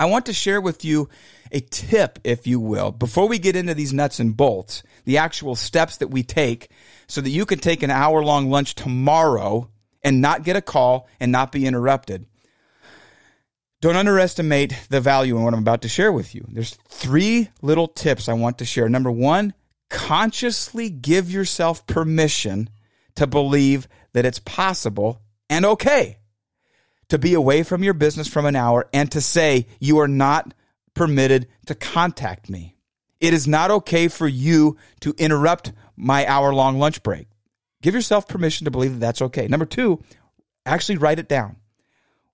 I 0.01 0.07
want 0.07 0.27
to 0.27 0.33
share 0.33 0.61
with 0.61 0.85
you 0.85 1.09
a 1.53 1.61
tip, 1.61 2.19
if 2.25 2.47
you 2.47 2.59
will, 2.59 2.91
before 2.91 3.29
we 3.29 3.39
get 3.39 3.55
into 3.55 3.75
these 3.75 3.93
nuts 3.93 4.19
and 4.19 4.37
bolts, 4.37 4.83
the 5.05 5.19
actual 5.19 5.55
steps 5.55 5.99
that 5.99 6.09
we 6.09 6.25
take 6.25 6.71
so 7.07 7.21
that 7.21 7.31
you 7.31 7.47
can 7.47 7.61
take 7.61 7.83
an 7.85 7.91
hour 7.91 8.25
long 8.25 8.51
lunch 8.51 8.75
tomorrow 8.75 9.71
and 10.03 10.21
not 10.21 10.43
get 10.43 10.57
a 10.57 10.63
call 10.63 11.09
and 11.21 11.31
not 11.31 11.53
be 11.53 11.67
interrupted. 11.67 12.27
Don't 13.83 13.97
underestimate 13.97 14.79
the 14.91 15.01
value 15.01 15.37
in 15.37 15.43
what 15.43 15.53
I'm 15.53 15.59
about 15.59 15.83
to 15.83 15.89
share 15.89 16.13
with 16.13 16.37
you. 16.37 16.47
There's 16.49 16.79
three 16.89 17.51
little 17.63 17.89
tips 17.89 18.29
I 18.29 18.33
want 18.33 18.59
to 18.59 18.65
share. 18.65 18.89
Number 18.89 19.11
one, 19.11 19.55
consciously 19.91 20.89
give 20.89 21.29
yourself 21.29 21.85
permission 21.89 22.71
to 23.17 23.27
believe 23.27 23.89
that 24.13 24.25
it's 24.25 24.39
possible 24.39 25.21
and 25.51 25.67
okay 25.67 26.19
to 27.09 27.19
be 27.19 27.35
away 27.35 27.65
from 27.65 27.83
your 27.83 27.93
business 27.93 28.29
from 28.29 28.47
an 28.47 28.55
hour 28.55 28.89
and 28.93 29.11
to 29.11 29.21
say 29.21 29.67
you 29.81 29.99
are 29.99 30.07
not 30.07 30.55
permitted 30.95 31.49
to 31.67 31.75
contact 31.75 32.49
me. 32.49 32.77
It 33.21 33.35
is 33.35 33.49
not 33.49 33.73
okay 33.73 34.07
for 34.07 34.29
you 34.29 34.77
to 35.01 35.13
interrupt 35.19 35.73
my 35.97 36.25
hour 36.27 36.55
long 36.55 36.79
lunch 36.79 37.03
break. 37.03 37.27
Give 37.83 37.95
yourself 37.97 38.29
permission 38.29 38.65
to 38.67 38.71
believe 38.71 38.93
that 38.93 39.01
that's 39.01 39.23
okay. 39.23 39.49
Number 39.49 39.67
two, 39.67 40.01
Actually, 40.65 40.99
write 40.99 41.19
it 41.19 41.29
down. 41.29 41.57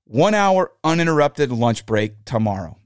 One 0.09 0.33
hour 0.33 0.73
uninterrupted 0.83 1.53
lunch 1.53 1.85
break 1.85 2.25
tomorrow. 2.25 2.79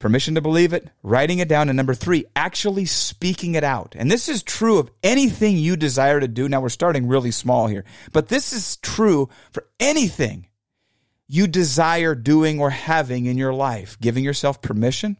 Permission 0.00 0.34
to 0.34 0.40
believe 0.40 0.72
it, 0.72 0.90
writing 1.04 1.38
it 1.38 1.48
down. 1.48 1.68
And 1.68 1.76
number 1.76 1.94
three, 1.94 2.24
actually 2.34 2.86
speaking 2.86 3.54
it 3.54 3.62
out. 3.62 3.94
And 3.96 4.10
this 4.10 4.28
is 4.28 4.42
true 4.42 4.78
of 4.78 4.90
anything 5.00 5.56
you 5.56 5.76
desire 5.76 6.18
to 6.18 6.26
do. 6.26 6.48
Now 6.48 6.60
we're 6.60 6.68
starting 6.70 7.06
really 7.06 7.30
small 7.30 7.68
here, 7.68 7.84
but 8.12 8.28
this 8.28 8.52
is 8.52 8.76
true 8.78 9.28
for 9.52 9.64
anything 9.78 10.48
you 11.28 11.46
desire 11.46 12.16
doing 12.16 12.58
or 12.58 12.70
having 12.70 13.26
in 13.26 13.38
your 13.38 13.54
life. 13.54 13.96
Giving 14.00 14.24
yourself 14.24 14.60
permission, 14.60 15.18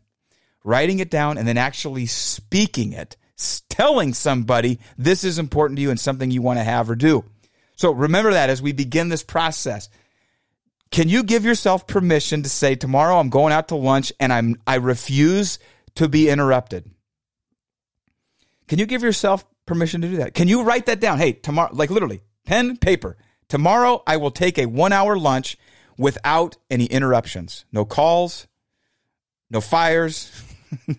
writing 0.65 0.99
it 0.99 1.11
down, 1.11 1.39
and 1.39 1.47
then 1.47 1.59
actually 1.59 2.07
speaking 2.07 2.93
it, 2.93 3.17
telling 3.69 4.15
somebody 4.15 4.81
this 4.97 5.23
is 5.23 5.39
important 5.39 5.77
to 5.77 5.83
you 5.83 5.91
and 5.91 6.01
something 6.01 6.33
you 6.33 6.43
want 6.43 6.59
to 6.59 6.65
have 6.65 6.91
or 6.91 6.97
do. 6.97 7.25
So 7.77 7.93
remember 7.93 8.33
that 8.33 8.51
as 8.51 8.61
we 8.61 8.73
begin 8.73 9.11
this 9.11 9.23
process. 9.23 9.89
Can 10.91 11.09
you 11.09 11.23
give 11.23 11.45
yourself 11.45 11.87
permission 11.87 12.43
to 12.43 12.49
say 12.49 12.75
tomorrow 12.75 13.19
I'm 13.19 13.29
going 13.29 13.53
out 13.53 13.69
to 13.69 13.77
lunch 13.77 14.13
and 14.19 14.33
I'm 14.33 14.57
I 14.67 14.77
refuse 14.77 15.59
to 15.97 16.09
be 16.09 16.29
interrupted? 16.29 16.91
Can 18.69 18.79
you 18.79 18.87
give 18.87 19.03
yourself 19.03 19.45
permission 19.67 20.01
to 20.01 20.09
do 20.09 20.17
that? 20.17 20.35
Can 20.35 20.49
you 20.49 20.63
write 20.63 20.87
that 20.87 21.01
down? 21.01 21.19
Hey, 21.19 21.33
tomorrow 21.33 21.71
like 21.73 21.91
literally, 21.91 22.23
pen, 22.47 22.77
paper. 22.77 23.17
Tomorrow 23.49 24.03
I 24.07 24.17
will 24.17 24.31
take 24.31 24.59
a 24.59 24.67
1-hour 24.67 25.19
lunch 25.19 25.57
without 25.97 26.57
any 26.71 26.87
interruptions. 26.87 27.65
No 27.73 27.85
calls, 27.85 28.47
no 29.51 29.61
fires, 29.61 30.31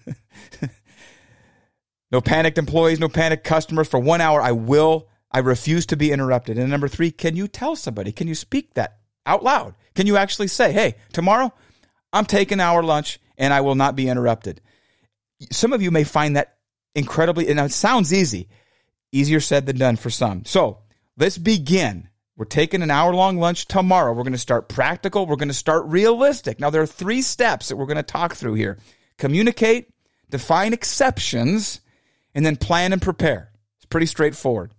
no 2.12 2.22
panicked 2.22 2.58
employees, 2.58 3.00
no 3.00 3.10
panicked 3.10 3.44
customers 3.44 3.88
for 3.88 4.00
1 4.00 4.22
hour. 4.22 4.42
I 4.42 4.52
will 4.52 5.08
I 5.32 5.40
refuse 5.40 5.86
to 5.88 5.98
be 5.98 6.12
interrupted. 6.12 6.58
And 6.58 6.70
number 6.70 6.88
3, 6.88 7.12
can 7.12 7.36
you 7.36 7.48
tell 7.48 7.76
somebody? 7.76 8.12
Can 8.12 8.28
you 8.28 8.36
speak 8.36 8.74
that 8.74 8.99
out 9.30 9.44
loud? 9.44 9.76
Can 9.96 10.08
you 10.08 10.18
actually 10.18 10.48
say, 10.48 10.72
hey, 10.72 10.96
tomorrow 11.14 11.54
I'm 12.12 12.26
taking 12.26 12.60
our 12.60 12.82
lunch 12.82 13.20
and 13.38 13.54
I 13.54 13.62
will 13.62 13.76
not 13.76 13.96
be 13.96 14.10
interrupted? 14.10 14.60
Some 15.52 15.72
of 15.72 15.82
you 15.82 15.92
may 15.92 16.04
find 16.04 16.36
that 16.36 16.58
incredibly, 16.96 17.48
and 17.48 17.60
it 17.60 17.72
sounds 17.72 18.12
easy, 18.12 18.50
easier 19.12 19.40
said 19.40 19.66
than 19.66 19.78
done 19.78 19.96
for 19.96 20.10
some. 20.10 20.44
So 20.46 20.80
let's 21.16 21.38
begin. 21.38 22.10
We're 22.36 22.46
taking 22.46 22.82
an 22.82 22.92
hour 22.92 23.14
long 23.14 23.38
lunch 23.38 23.68
tomorrow. 23.68 24.14
We're 24.14 24.24
going 24.24 24.32
to 24.34 24.40
start 24.40 24.68
practical. 24.68 25.26
We're 25.26 25.36
going 25.36 25.50
to 25.50 25.54
start 25.54 25.86
realistic. 25.86 26.60
Now, 26.60 26.70
there 26.70 26.82
are 26.82 26.88
three 26.88 27.22
steps 27.22 27.68
that 27.68 27.76
we're 27.76 27.86
going 27.86 27.98
to 27.98 28.04
talk 28.04 28.36
through 28.36 28.56
here 28.56 28.80
communicate, 29.18 29.94
define 30.30 30.72
exceptions, 30.72 31.82
and 32.34 32.46
then 32.46 32.56
plan 32.56 32.94
and 32.94 33.02
prepare. 33.02 33.52
It's 33.78 33.86
pretty 33.86 34.06
straightforward. 34.06 34.74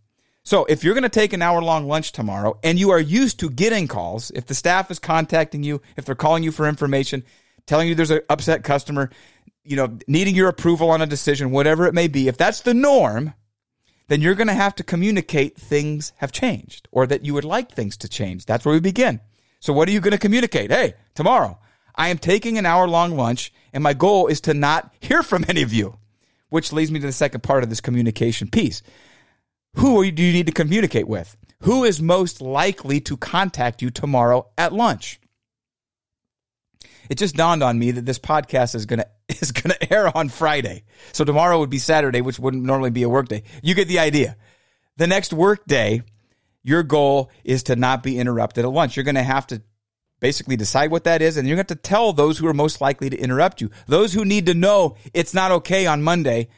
So 0.50 0.64
if 0.64 0.82
you're 0.82 0.94
going 0.94 1.04
to 1.04 1.08
take 1.08 1.32
an 1.32 1.42
hour 1.42 1.62
long 1.62 1.86
lunch 1.86 2.10
tomorrow 2.10 2.58
and 2.64 2.76
you 2.76 2.90
are 2.90 2.98
used 2.98 3.38
to 3.38 3.50
getting 3.50 3.86
calls, 3.86 4.32
if 4.32 4.46
the 4.46 4.54
staff 4.56 4.90
is 4.90 4.98
contacting 4.98 5.62
you, 5.62 5.80
if 5.96 6.04
they're 6.04 6.16
calling 6.16 6.42
you 6.42 6.50
for 6.50 6.66
information, 6.66 7.22
telling 7.66 7.86
you 7.86 7.94
there's 7.94 8.10
an 8.10 8.22
upset 8.28 8.64
customer, 8.64 9.10
you 9.62 9.76
know, 9.76 9.96
needing 10.08 10.34
your 10.34 10.48
approval 10.48 10.90
on 10.90 11.02
a 11.02 11.06
decision, 11.06 11.52
whatever 11.52 11.86
it 11.86 11.94
may 11.94 12.08
be, 12.08 12.26
if 12.26 12.36
that's 12.36 12.62
the 12.62 12.74
norm, 12.74 13.32
then 14.08 14.20
you're 14.20 14.34
going 14.34 14.48
to 14.48 14.52
have 14.52 14.74
to 14.74 14.82
communicate 14.82 15.56
things 15.56 16.12
have 16.16 16.32
changed 16.32 16.88
or 16.90 17.06
that 17.06 17.24
you 17.24 17.32
would 17.32 17.44
like 17.44 17.70
things 17.70 17.96
to 17.98 18.08
change. 18.08 18.44
That's 18.44 18.64
where 18.64 18.74
we 18.74 18.80
begin. 18.80 19.20
So 19.60 19.72
what 19.72 19.88
are 19.88 19.92
you 19.92 20.00
going 20.00 20.10
to 20.10 20.18
communicate? 20.18 20.72
Hey, 20.72 20.94
tomorrow 21.14 21.60
I 21.94 22.08
am 22.08 22.18
taking 22.18 22.58
an 22.58 22.66
hour 22.66 22.88
long 22.88 23.16
lunch 23.16 23.52
and 23.72 23.84
my 23.84 23.94
goal 23.94 24.26
is 24.26 24.40
to 24.40 24.52
not 24.52 24.92
hear 24.98 25.22
from 25.22 25.44
any 25.48 25.62
of 25.62 25.72
you, 25.72 25.98
which 26.48 26.72
leads 26.72 26.90
me 26.90 26.98
to 26.98 27.06
the 27.06 27.12
second 27.12 27.44
part 27.44 27.62
of 27.62 27.68
this 27.68 27.80
communication 27.80 28.50
piece. 28.50 28.82
Who 29.74 30.10
do 30.10 30.22
you 30.22 30.32
need 30.32 30.46
to 30.46 30.52
communicate 30.52 31.08
with? 31.08 31.36
Who 31.62 31.84
is 31.84 32.00
most 32.00 32.40
likely 32.40 33.00
to 33.02 33.16
contact 33.16 33.82
you 33.82 33.90
tomorrow 33.90 34.48
at 34.56 34.72
lunch? 34.72 35.20
It 37.08 37.18
just 37.18 37.34
dawned 37.34 37.62
on 37.62 37.78
me 37.78 37.90
that 37.90 38.06
this 38.06 38.18
podcast 38.18 38.74
is 38.74 38.86
gonna 38.86 39.06
is 39.28 39.52
gonna 39.52 39.76
air 39.90 40.16
on 40.16 40.28
Friday, 40.28 40.84
so 41.12 41.24
tomorrow 41.24 41.58
would 41.58 41.70
be 41.70 41.78
Saturday, 41.78 42.20
which 42.20 42.38
wouldn't 42.38 42.62
normally 42.62 42.90
be 42.90 43.02
a 43.02 43.08
work 43.08 43.28
day. 43.28 43.42
You 43.62 43.74
get 43.74 43.88
the 43.88 43.98
idea. 43.98 44.36
The 44.96 45.06
next 45.06 45.32
work 45.32 45.66
day, 45.66 46.02
your 46.62 46.82
goal 46.82 47.30
is 47.44 47.64
to 47.64 47.76
not 47.76 48.02
be 48.02 48.18
interrupted 48.18 48.64
at 48.64 48.70
lunch. 48.70 48.96
You're 48.96 49.04
gonna 49.04 49.22
have 49.22 49.46
to 49.48 49.62
basically 50.20 50.56
decide 50.56 50.90
what 50.90 51.04
that 51.04 51.20
is, 51.20 51.36
and 51.36 51.48
you're 51.48 51.56
gonna 51.56 51.62
have 51.68 51.78
to 51.78 51.88
tell 51.88 52.12
those 52.12 52.38
who 52.38 52.46
are 52.46 52.54
most 52.54 52.80
likely 52.80 53.10
to 53.10 53.18
interrupt 53.18 53.60
you, 53.60 53.70
those 53.86 54.12
who 54.12 54.24
need 54.24 54.46
to 54.46 54.54
know 54.54 54.96
it's 55.12 55.34
not 55.34 55.50
okay 55.50 55.86
on 55.86 56.02
Monday 56.02 56.48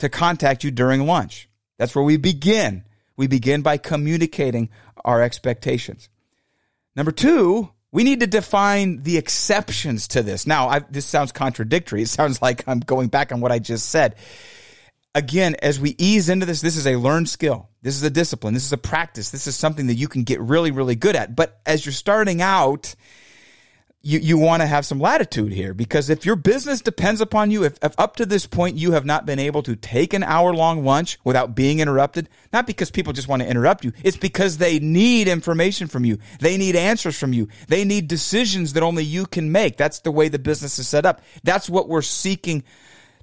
to 0.00 0.08
contact 0.08 0.64
you 0.64 0.70
during 0.70 1.06
lunch. 1.06 1.48
That's 1.78 1.94
where 1.94 2.04
we 2.04 2.16
begin. 2.16 2.84
We 3.16 3.26
begin 3.26 3.62
by 3.62 3.78
communicating 3.78 4.68
our 5.04 5.22
expectations. 5.22 6.08
Number 6.94 7.12
two, 7.12 7.70
we 7.90 8.04
need 8.04 8.20
to 8.20 8.26
define 8.26 9.02
the 9.02 9.16
exceptions 9.16 10.08
to 10.08 10.22
this. 10.22 10.46
Now, 10.46 10.68
I, 10.68 10.80
this 10.80 11.06
sounds 11.06 11.32
contradictory. 11.32 12.02
It 12.02 12.08
sounds 12.08 12.42
like 12.42 12.66
I'm 12.68 12.80
going 12.80 13.08
back 13.08 13.32
on 13.32 13.40
what 13.40 13.52
I 13.52 13.58
just 13.58 13.88
said. 13.88 14.16
Again, 15.14 15.56
as 15.62 15.80
we 15.80 15.94
ease 15.98 16.28
into 16.28 16.44
this, 16.44 16.60
this 16.60 16.76
is 16.76 16.86
a 16.86 16.96
learned 16.96 17.28
skill. 17.28 17.70
This 17.82 17.96
is 17.96 18.02
a 18.02 18.10
discipline. 18.10 18.54
This 18.54 18.66
is 18.66 18.72
a 18.72 18.78
practice. 18.78 19.30
This 19.30 19.46
is 19.46 19.56
something 19.56 19.86
that 19.86 19.94
you 19.94 20.06
can 20.06 20.24
get 20.24 20.40
really, 20.40 20.70
really 20.70 20.96
good 20.96 21.16
at. 21.16 21.34
But 21.34 21.60
as 21.64 21.86
you're 21.86 21.92
starting 21.92 22.42
out, 22.42 22.94
you, 24.00 24.20
you 24.20 24.38
want 24.38 24.62
to 24.62 24.66
have 24.66 24.86
some 24.86 25.00
latitude 25.00 25.52
here 25.52 25.74
because 25.74 26.08
if 26.08 26.24
your 26.24 26.36
business 26.36 26.80
depends 26.80 27.20
upon 27.20 27.50
you, 27.50 27.64
if, 27.64 27.78
if 27.82 27.98
up 27.98 28.14
to 28.16 28.26
this 28.26 28.46
point 28.46 28.76
you 28.76 28.92
have 28.92 29.04
not 29.04 29.26
been 29.26 29.40
able 29.40 29.62
to 29.64 29.74
take 29.74 30.14
an 30.14 30.22
hour 30.22 30.54
long 30.54 30.84
lunch 30.84 31.18
without 31.24 31.56
being 31.56 31.80
interrupted, 31.80 32.28
not 32.52 32.66
because 32.66 32.92
people 32.92 33.12
just 33.12 33.26
want 33.26 33.42
to 33.42 33.48
interrupt 33.48 33.84
you, 33.84 33.92
it's 34.04 34.16
because 34.16 34.58
they 34.58 34.78
need 34.78 35.26
information 35.26 35.88
from 35.88 36.04
you. 36.04 36.18
They 36.38 36.56
need 36.56 36.76
answers 36.76 37.18
from 37.18 37.32
you. 37.32 37.48
They 37.66 37.84
need 37.84 38.06
decisions 38.06 38.74
that 38.74 38.84
only 38.84 39.02
you 39.02 39.26
can 39.26 39.50
make. 39.50 39.76
That's 39.76 40.00
the 40.00 40.12
way 40.12 40.28
the 40.28 40.38
business 40.38 40.78
is 40.78 40.86
set 40.86 41.04
up. 41.04 41.20
That's 41.42 41.68
what 41.68 41.88
we're 41.88 42.02
seeking 42.02 42.62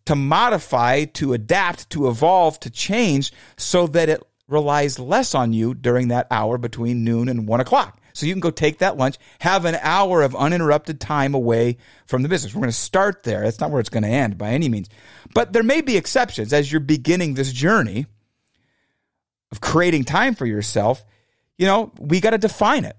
to 0.06 0.16
modify, 0.16 1.06
to 1.06 1.34
adapt, 1.34 1.90
to 1.92 2.10
evolve, 2.10 2.60
to 2.60 2.70
change 2.70 3.32
so 3.58 3.88
that 3.88 4.10
it 4.10 4.22
relies 4.48 5.00
less 5.00 5.34
on 5.34 5.54
you 5.54 5.74
during 5.74 6.10
that 6.10 6.28
hour 6.30 6.58
between 6.58 7.04
noon 7.04 7.30
and 7.30 7.48
one 7.48 7.62
o'clock. 7.62 8.00
So 8.16 8.26
you 8.26 8.34
can 8.34 8.40
go 8.40 8.50
take 8.50 8.78
that 8.78 8.96
lunch, 8.96 9.18
have 9.40 9.66
an 9.66 9.78
hour 9.82 10.22
of 10.22 10.36
uninterrupted 10.38 11.02
time 11.02 11.34
away 11.34 11.78
from 12.06 12.24
the 12.24 12.30
business. 12.30 12.56
We're 12.56 12.62
going 12.62 12.72
to 12.72 12.78
start 12.78 13.24
there. 13.24 13.42
That's 13.42 13.60
not 13.60 13.72
where 13.72 13.82
it's 13.82 13.90
going 13.90 14.04
to 14.04 14.10
end 14.10 14.38
by 14.38 14.52
any 14.52 14.70
means. 14.70 14.88
But 15.34 15.52
there 15.52 15.64
may 15.64 15.82
be 15.82 15.98
exceptions 15.98 16.54
as 16.54 16.72
you're 16.72 16.80
beginning 16.80 17.34
this 17.34 17.52
journey 17.52 18.06
of 19.52 19.60
creating 19.60 20.06
time 20.06 20.34
for 20.34 20.46
yourself. 20.46 21.04
You 21.58 21.66
know, 21.66 21.92
we 22.00 22.22
got 22.22 22.30
to 22.30 22.38
define 22.38 22.86
it. 22.86 22.96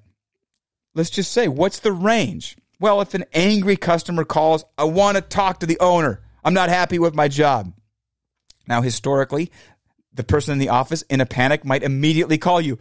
Let's 0.95 1.11
just 1.11 1.33
say, 1.33 1.49
what's 1.49 1.79
the 1.79 1.93
range? 1.93 2.59
Well, 2.79 3.01
if 3.01 3.15
an 3.15 3.25
angry 3.33 3.77
customer 3.77 4.25
calls, 4.25 4.67
I 4.77 4.85
want 4.85 5.17
to 5.17 5.23
talk 5.23 5.61
to 5.61 5.67
the 5.67 5.81
owner. 5.81 6.21
I'm 6.45 6.55
not 6.55 6.69
happy 6.69 6.99
with 6.99 7.15
my 7.15 7.29
job. 7.29 7.73
Now, 8.69 8.83
historically, 8.83 9.51
the 10.13 10.25
person 10.25 10.53
in 10.53 10.59
the 10.59 10.69
office 10.69 11.03
in 11.09 11.23
a 11.23 11.27
panic 11.27 11.65
might 11.65 11.83
immediately 11.83 12.37
call 12.37 12.61
you 12.61 12.79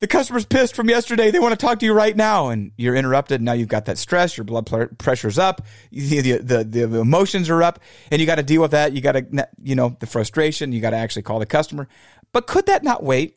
the 0.00 0.06
customer's 0.06 0.46
pissed 0.46 0.74
from 0.74 0.88
yesterday. 0.88 1.30
They 1.30 1.38
want 1.38 1.52
to 1.52 1.66
talk 1.66 1.78
to 1.80 1.86
you 1.86 1.92
right 1.92 2.16
now, 2.16 2.48
and 2.48 2.72
you're 2.78 2.96
interrupted. 2.96 3.42
Now 3.42 3.52
you've 3.52 3.68
got 3.68 3.84
that 3.84 3.98
stress. 3.98 4.36
Your 4.36 4.44
blood 4.44 4.66
pressure's 4.98 5.38
up. 5.38 5.66
The, 5.92 6.38
the, 6.38 6.64
the, 6.64 7.00
emotions 7.00 7.50
are 7.50 7.62
up, 7.62 7.80
and 8.10 8.18
you 8.18 8.26
got 8.26 8.36
to 8.36 8.42
deal 8.42 8.62
with 8.62 8.70
that. 8.70 8.94
You 8.94 9.02
got 9.02 9.12
to, 9.12 9.48
you 9.62 9.74
know, 9.74 9.94
the 10.00 10.06
frustration. 10.06 10.72
You 10.72 10.80
got 10.80 10.90
to 10.90 10.96
actually 10.96 11.22
call 11.22 11.38
the 11.38 11.46
customer. 11.46 11.86
But 12.32 12.46
could 12.46 12.66
that 12.66 12.82
not 12.82 13.02
wait 13.02 13.36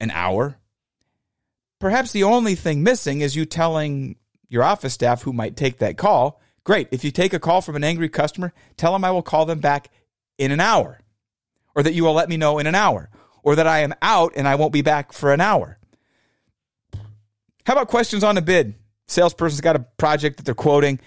an 0.00 0.10
hour? 0.10 0.56
Perhaps 1.78 2.10
the 2.10 2.24
only 2.24 2.56
thing 2.56 2.82
missing 2.82 3.20
is 3.20 3.36
you 3.36 3.44
telling 3.44 4.16
your 4.48 4.64
office 4.64 4.94
staff 4.94 5.22
who 5.22 5.32
might 5.32 5.56
take 5.56 5.78
that 5.78 5.96
call. 5.96 6.40
Great. 6.64 6.88
If 6.90 7.04
you 7.04 7.12
take 7.12 7.32
a 7.32 7.38
call 7.38 7.60
from 7.60 7.76
an 7.76 7.84
angry 7.84 8.08
customer, 8.08 8.52
tell 8.76 8.92
them 8.92 9.04
I 9.04 9.12
will 9.12 9.22
call 9.22 9.46
them 9.46 9.60
back 9.60 9.90
in 10.38 10.50
an 10.50 10.60
hour, 10.60 10.98
or 11.76 11.84
that 11.84 11.94
you 11.94 12.02
will 12.02 12.14
let 12.14 12.28
me 12.28 12.36
know 12.36 12.58
in 12.58 12.66
an 12.66 12.74
hour, 12.74 13.10
or 13.44 13.54
that 13.54 13.68
I 13.68 13.80
am 13.80 13.94
out 14.02 14.32
and 14.34 14.48
I 14.48 14.56
won't 14.56 14.72
be 14.72 14.82
back 14.82 15.12
for 15.12 15.32
an 15.32 15.40
hour. 15.40 15.78
How 17.66 17.74
about 17.74 17.88
questions 17.88 18.22
on 18.22 18.36
a 18.36 18.42
bid? 18.42 18.74
Salesperson's 19.08 19.60
got 19.60 19.76
a 19.76 19.86
project 19.96 20.36
that 20.36 20.44
they're 20.44 20.54
quoting 20.54 20.98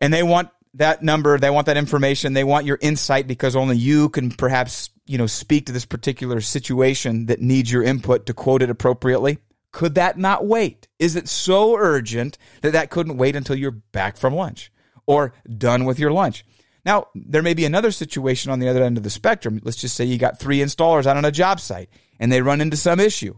and 0.00 0.12
they 0.12 0.22
want 0.22 0.48
that 0.74 1.02
number, 1.02 1.38
they 1.38 1.50
want 1.50 1.66
that 1.66 1.76
information, 1.76 2.32
they 2.32 2.44
want 2.44 2.66
your 2.66 2.78
insight 2.80 3.26
because 3.26 3.54
only 3.54 3.76
you 3.76 4.08
can 4.08 4.30
perhaps, 4.30 4.90
you 5.06 5.18
know, 5.18 5.26
speak 5.26 5.66
to 5.66 5.72
this 5.72 5.84
particular 5.84 6.40
situation 6.40 7.26
that 7.26 7.40
needs 7.40 7.70
your 7.70 7.82
input 7.82 8.26
to 8.26 8.34
quote 8.34 8.62
it 8.62 8.70
appropriately. 8.70 9.38
Could 9.70 9.94
that 9.94 10.18
not 10.18 10.46
wait? 10.46 10.88
Is 10.98 11.16
it 11.16 11.28
so 11.28 11.76
urgent 11.76 12.38
that 12.62 12.72
that 12.72 12.90
couldn't 12.90 13.16
wait 13.16 13.36
until 13.36 13.56
you're 13.56 13.70
back 13.70 14.16
from 14.16 14.34
lunch 14.34 14.72
or 15.06 15.34
done 15.58 15.84
with 15.84 15.98
your 15.98 16.12
lunch? 16.12 16.44
Now, 16.84 17.06
there 17.14 17.42
may 17.42 17.54
be 17.54 17.64
another 17.64 17.92
situation 17.92 18.50
on 18.50 18.58
the 18.58 18.68
other 18.68 18.82
end 18.82 18.96
of 18.96 19.04
the 19.04 19.10
spectrum. 19.10 19.60
Let's 19.62 19.76
just 19.76 19.94
say 19.94 20.04
you 20.04 20.18
got 20.18 20.40
three 20.40 20.58
installers 20.58 21.06
out 21.06 21.16
on 21.16 21.24
a 21.24 21.30
job 21.30 21.60
site 21.60 21.88
and 22.18 22.30
they 22.30 22.42
run 22.42 22.60
into 22.60 22.76
some 22.76 22.98
issue. 22.98 23.36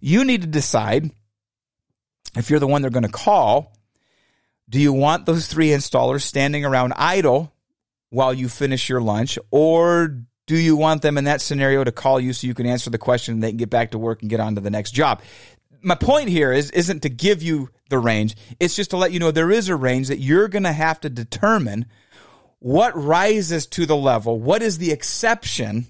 You 0.00 0.24
need 0.24 0.42
to 0.42 0.48
decide 0.48 1.10
if 2.36 2.50
you're 2.50 2.60
the 2.60 2.66
one 2.66 2.82
they're 2.82 2.90
going 2.90 3.02
to 3.02 3.08
call, 3.08 3.76
do 4.68 4.80
you 4.80 4.92
want 4.92 5.26
those 5.26 5.46
three 5.46 5.68
installers 5.68 6.22
standing 6.22 6.64
around 6.64 6.94
idle 6.96 7.52
while 8.10 8.32
you 8.32 8.48
finish 8.48 8.88
your 8.88 9.00
lunch, 9.00 9.38
or 9.50 10.18
do 10.46 10.56
you 10.56 10.76
want 10.76 11.02
them 11.02 11.16
in 11.16 11.24
that 11.24 11.40
scenario 11.40 11.84
to 11.84 11.92
call 11.92 12.20
you 12.20 12.32
so 12.32 12.46
you 12.46 12.54
can 12.54 12.66
answer 12.66 12.90
the 12.90 12.98
question 12.98 13.34
and 13.34 13.42
they 13.42 13.50
can 13.50 13.56
get 13.56 13.70
back 13.70 13.90
to 13.92 13.98
work 13.98 14.20
and 14.20 14.30
get 14.30 14.40
on 14.40 14.54
to 14.54 14.60
the 14.60 14.70
next 14.70 14.92
job? 14.92 15.22
My 15.82 15.94
point 15.94 16.28
here 16.28 16.52
is 16.52 16.70
isn't 16.70 17.00
to 17.02 17.08
give 17.08 17.42
you 17.42 17.70
the 17.88 17.98
range. 17.98 18.36
It's 18.60 18.76
just 18.76 18.90
to 18.90 18.96
let 18.96 19.12
you 19.12 19.18
know 19.18 19.30
there 19.30 19.50
is 19.50 19.68
a 19.68 19.76
range 19.76 20.08
that 20.08 20.18
you're 20.18 20.48
going 20.48 20.62
to 20.62 20.72
have 20.72 21.00
to 21.00 21.10
determine 21.10 21.86
what 22.58 22.96
rises 22.96 23.66
to 23.66 23.86
the 23.86 23.96
level, 23.96 24.38
what 24.38 24.62
is 24.62 24.78
the 24.78 24.92
exception 24.92 25.86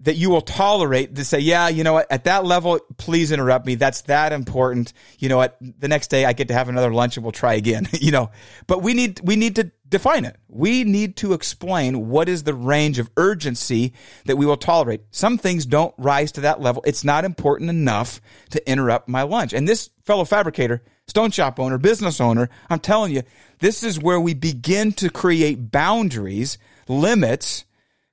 that 0.00 0.16
you 0.16 0.30
will 0.30 0.40
tolerate 0.40 1.16
to 1.16 1.24
say, 1.24 1.40
yeah, 1.40 1.68
you 1.68 1.82
know 1.82 1.94
what, 1.94 2.10
at 2.10 2.24
that 2.24 2.44
level, 2.44 2.78
please 2.98 3.32
interrupt 3.32 3.66
me. 3.66 3.74
That's 3.74 4.02
that 4.02 4.32
important. 4.32 4.92
You 5.18 5.28
know 5.28 5.38
what, 5.38 5.56
the 5.60 5.88
next 5.88 6.08
day 6.08 6.24
I 6.24 6.32
get 6.32 6.48
to 6.48 6.54
have 6.54 6.68
another 6.68 6.92
lunch 6.92 7.16
and 7.16 7.24
we'll 7.24 7.32
try 7.32 7.54
again, 7.54 7.88
you 8.00 8.12
know, 8.12 8.30
but 8.66 8.82
we 8.82 8.94
need, 8.94 9.20
we 9.24 9.34
need 9.34 9.56
to 9.56 9.72
define 9.88 10.24
it. 10.24 10.36
We 10.48 10.84
need 10.84 11.16
to 11.16 11.32
explain 11.32 12.08
what 12.08 12.28
is 12.28 12.44
the 12.44 12.54
range 12.54 12.98
of 12.98 13.10
urgency 13.16 13.92
that 14.26 14.36
we 14.36 14.46
will 14.46 14.56
tolerate. 14.56 15.00
Some 15.10 15.36
things 15.36 15.66
don't 15.66 15.94
rise 15.98 16.30
to 16.32 16.42
that 16.42 16.60
level. 16.60 16.82
It's 16.86 17.04
not 17.04 17.24
important 17.24 17.70
enough 17.70 18.20
to 18.50 18.70
interrupt 18.70 19.08
my 19.08 19.22
lunch. 19.22 19.52
And 19.52 19.66
this 19.66 19.90
fellow 20.04 20.24
fabricator, 20.24 20.82
stone 21.06 21.32
shop 21.32 21.58
owner, 21.58 21.78
business 21.78 22.20
owner, 22.20 22.48
I'm 22.70 22.80
telling 22.80 23.12
you, 23.12 23.22
this 23.58 23.82
is 23.82 23.98
where 23.98 24.20
we 24.20 24.34
begin 24.34 24.92
to 24.92 25.10
create 25.10 25.72
boundaries, 25.72 26.58
limits, 26.86 27.64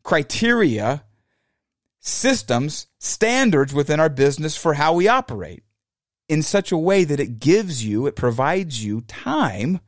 criteria, 0.04 1.04
systems, 2.06 2.86
standards 3.00 3.74
within 3.74 4.00
our 4.00 4.10
business 4.10 4.56
for 4.56 4.76
how 4.76 4.94
we 4.94 5.08
operate 5.08 5.64
in 6.30 6.44
such 6.44 6.72
a 6.72 6.78
way 6.78 7.04
that 7.04 7.20
it 7.20 7.40
gives 7.40 7.84
you, 7.84 8.06
it 8.06 8.16
provides 8.16 8.84
you 8.84 9.02
time, 9.02 9.80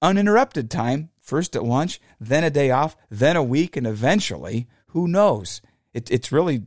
uninterrupted 0.00 0.70
time, 0.70 1.10
first 1.20 1.54
at 1.54 1.62
lunch, 1.62 2.00
then 2.18 2.42
a 2.42 2.50
day 2.50 2.70
off, 2.70 2.96
then 3.10 3.36
a 3.36 3.42
week, 3.42 3.76
and 3.76 3.86
eventually, 3.86 4.66
who 4.88 5.06
knows? 5.06 5.60
It, 5.92 6.10
it's 6.10 6.32
really 6.32 6.62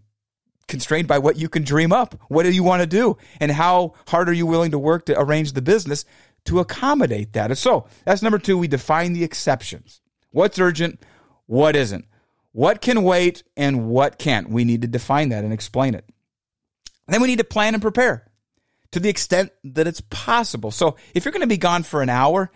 constrained 0.68 1.08
by 1.08 1.18
what 1.18 1.38
you 1.38 1.50
can 1.50 1.63
dream 1.63 1.92
up. 1.92 2.20
What 2.27 2.44
do 2.44 2.51
you 2.51 2.63
want 2.63 2.82
to 2.82 2.88
do? 2.88 3.18
And 3.39 3.51
how 3.51 3.94
hard 4.08 4.30
are 4.30 4.34
you 4.34 4.46
willing 4.46 4.72
to 4.72 4.80
work 4.80 5.08
to 5.08 5.20
arrange 5.20 5.54
the 5.54 5.62
business 5.63 6.06
to 6.46 6.60
accommodate 6.60 7.34
that? 7.34 7.58
So 7.58 7.88
that's 8.06 8.22
number 8.22 8.39
two. 8.39 8.58
We 8.58 8.68
define 8.68 9.13
the 9.13 9.24
exceptions. 9.24 10.01
What's 10.30 10.60
urgent? 10.60 11.04
What 11.48 11.75
isn't? 11.75 12.06
What 12.55 12.79
can 12.79 13.03
wait 13.03 13.43
and 13.57 13.89
what 13.89 14.17
can't? 14.17 14.50
We 14.50 14.63
need 14.63 14.83
to 14.83 14.88
define 14.88 15.27
that 15.27 15.43
and 15.43 15.51
explain 15.51 15.93
it. 15.93 16.05
then 17.05 17.21
we 17.21 17.27
need 17.27 17.39
to 17.39 17.43
plan 17.43 17.74
and 17.74 17.81
prepare 17.81 18.31
to 18.93 19.01
the 19.01 19.09
extent 19.09 19.51
that 19.65 19.88
it's 19.88 20.00
possible. 20.09 20.71
So 20.71 20.95
if 21.13 21.25
you're 21.25 21.33
going 21.33 21.41
to 21.41 21.47
be 21.47 21.57
gone 21.57 21.83
for 21.83 22.01
an 22.01 22.07
hour, 22.07 22.50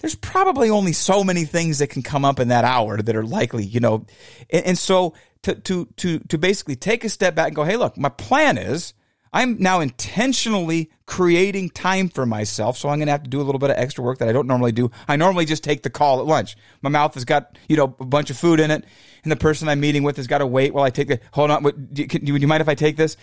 there's 0.00 0.16
probably 0.16 0.70
only 0.70 0.92
so 0.92 1.22
many 1.22 1.44
things 1.44 1.78
that 1.78 1.86
can 1.86 2.02
come 2.02 2.24
up 2.24 2.40
in 2.40 2.48
that 2.48 2.64
hour 2.64 3.00
that 3.00 3.14
are 3.14 3.24
likely, 3.24 3.64
you 3.64 3.78
know. 3.78 4.06
And, 4.50 4.66
and 4.66 4.78
so 4.78 5.14
to, 5.42 5.54
to, 5.54 5.86
to, 5.98 6.18
to 6.18 6.36
basically 6.36 6.74
take 6.74 7.04
a 7.04 7.08
step 7.08 7.36
back 7.36 7.46
and 7.46 7.54
go, 7.54 7.62
hey, 7.62 7.76
look, 7.76 7.96
my 7.96 8.08
plan 8.08 8.58
is 8.58 8.92
I'm 9.34 9.58
now 9.58 9.80
intentionally 9.80 10.90
creating 11.06 11.70
time 11.70 12.08
for 12.08 12.24
myself. 12.24 12.78
So 12.78 12.88
I'm 12.88 12.98
going 12.98 13.08
to 13.08 13.12
have 13.12 13.24
to 13.24 13.28
do 13.28 13.40
a 13.40 13.42
little 13.42 13.58
bit 13.58 13.68
of 13.68 13.76
extra 13.76 14.04
work 14.04 14.18
that 14.18 14.28
I 14.28 14.32
don't 14.32 14.46
normally 14.46 14.70
do. 14.70 14.92
I 15.08 15.16
normally 15.16 15.44
just 15.44 15.64
take 15.64 15.82
the 15.82 15.90
call 15.90 16.20
at 16.20 16.26
lunch. 16.26 16.56
My 16.82 16.88
mouth 16.88 17.14
has 17.14 17.24
got, 17.24 17.58
you 17.68 17.76
know, 17.76 17.94
a 17.98 18.04
bunch 18.04 18.30
of 18.30 18.38
food 18.38 18.60
in 18.60 18.70
it 18.70 18.84
and 19.24 19.32
the 19.32 19.36
person 19.36 19.68
I'm 19.68 19.80
meeting 19.80 20.04
with 20.04 20.16
has 20.18 20.28
got 20.28 20.38
to 20.38 20.46
wait 20.46 20.72
while 20.72 20.84
I 20.84 20.90
take 20.90 21.08
the, 21.08 21.20
hold 21.32 21.50
on. 21.50 21.64
What, 21.64 21.92
do, 21.92 22.02
you, 22.02 22.08
do 22.08 22.32
you 22.32 22.46
mind 22.46 22.60
if 22.60 22.68
I 22.68 22.76
take 22.76 22.96
this? 22.96 23.16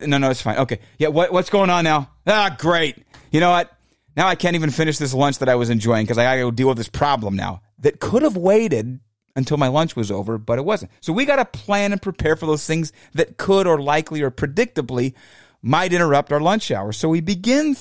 No, 0.00 0.16
no, 0.16 0.30
it's 0.30 0.40
fine. 0.40 0.56
Okay. 0.56 0.80
Yeah. 0.98 1.08
What, 1.08 1.32
what's 1.32 1.50
going 1.50 1.68
on 1.68 1.84
now? 1.84 2.10
Ah, 2.26 2.56
great. 2.58 3.04
You 3.30 3.40
know 3.40 3.50
what? 3.50 3.70
Now 4.16 4.26
I 4.26 4.36
can't 4.36 4.56
even 4.56 4.70
finish 4.70 4.96
this 4.96 5.12
lunch 5.12 5.38
that 5.38 5.50
I 5.50 5.54
was 5.54 5.68
enjoying 5.68 6.06
because 6.06 6.16
I 6.16 6.24
got 6.24 6.44
to 6.44 6.50
deal 6.50 6.68
with 6.68 6.78
this 6.78 6.88
problem 6.88 7.36
now 7.36 7.60
that 7.80 8.00
could 8.00 8.22
have 8.22 8.38
waited 8.38 9.00
until 9.36 9.58
my 9.58 9.68
lunch 9.68 9.94
was 9.94 10.10
over, 10.10 10.38
but 10.38 10.58
it 10.58 10.64
wasn't. 10.64 10.90
So 11.00 11.12
we 11.12 11.24
got 11.24 11.36
to 11.36 11.44
plan 11.44 11.92
and 11.92 12.02
prepare 12.02 12.34
for 12.34 12.46
those 12.46 12.66
things 12.66 12.92
that 13.14 13.36
could 13.36 13.66
or 13.68 13.80
likely 13.80 14.22
or 14.22 14.32
predictably 14.32 15.14
might 15.62 15.92
interrupt 15.92 16.32
our 16.32 16.40
lunch 16.40 16.70
hour. 16.70 16.92
So 16.92 17.08
we 17.08 17.20
begin 17.20 17.76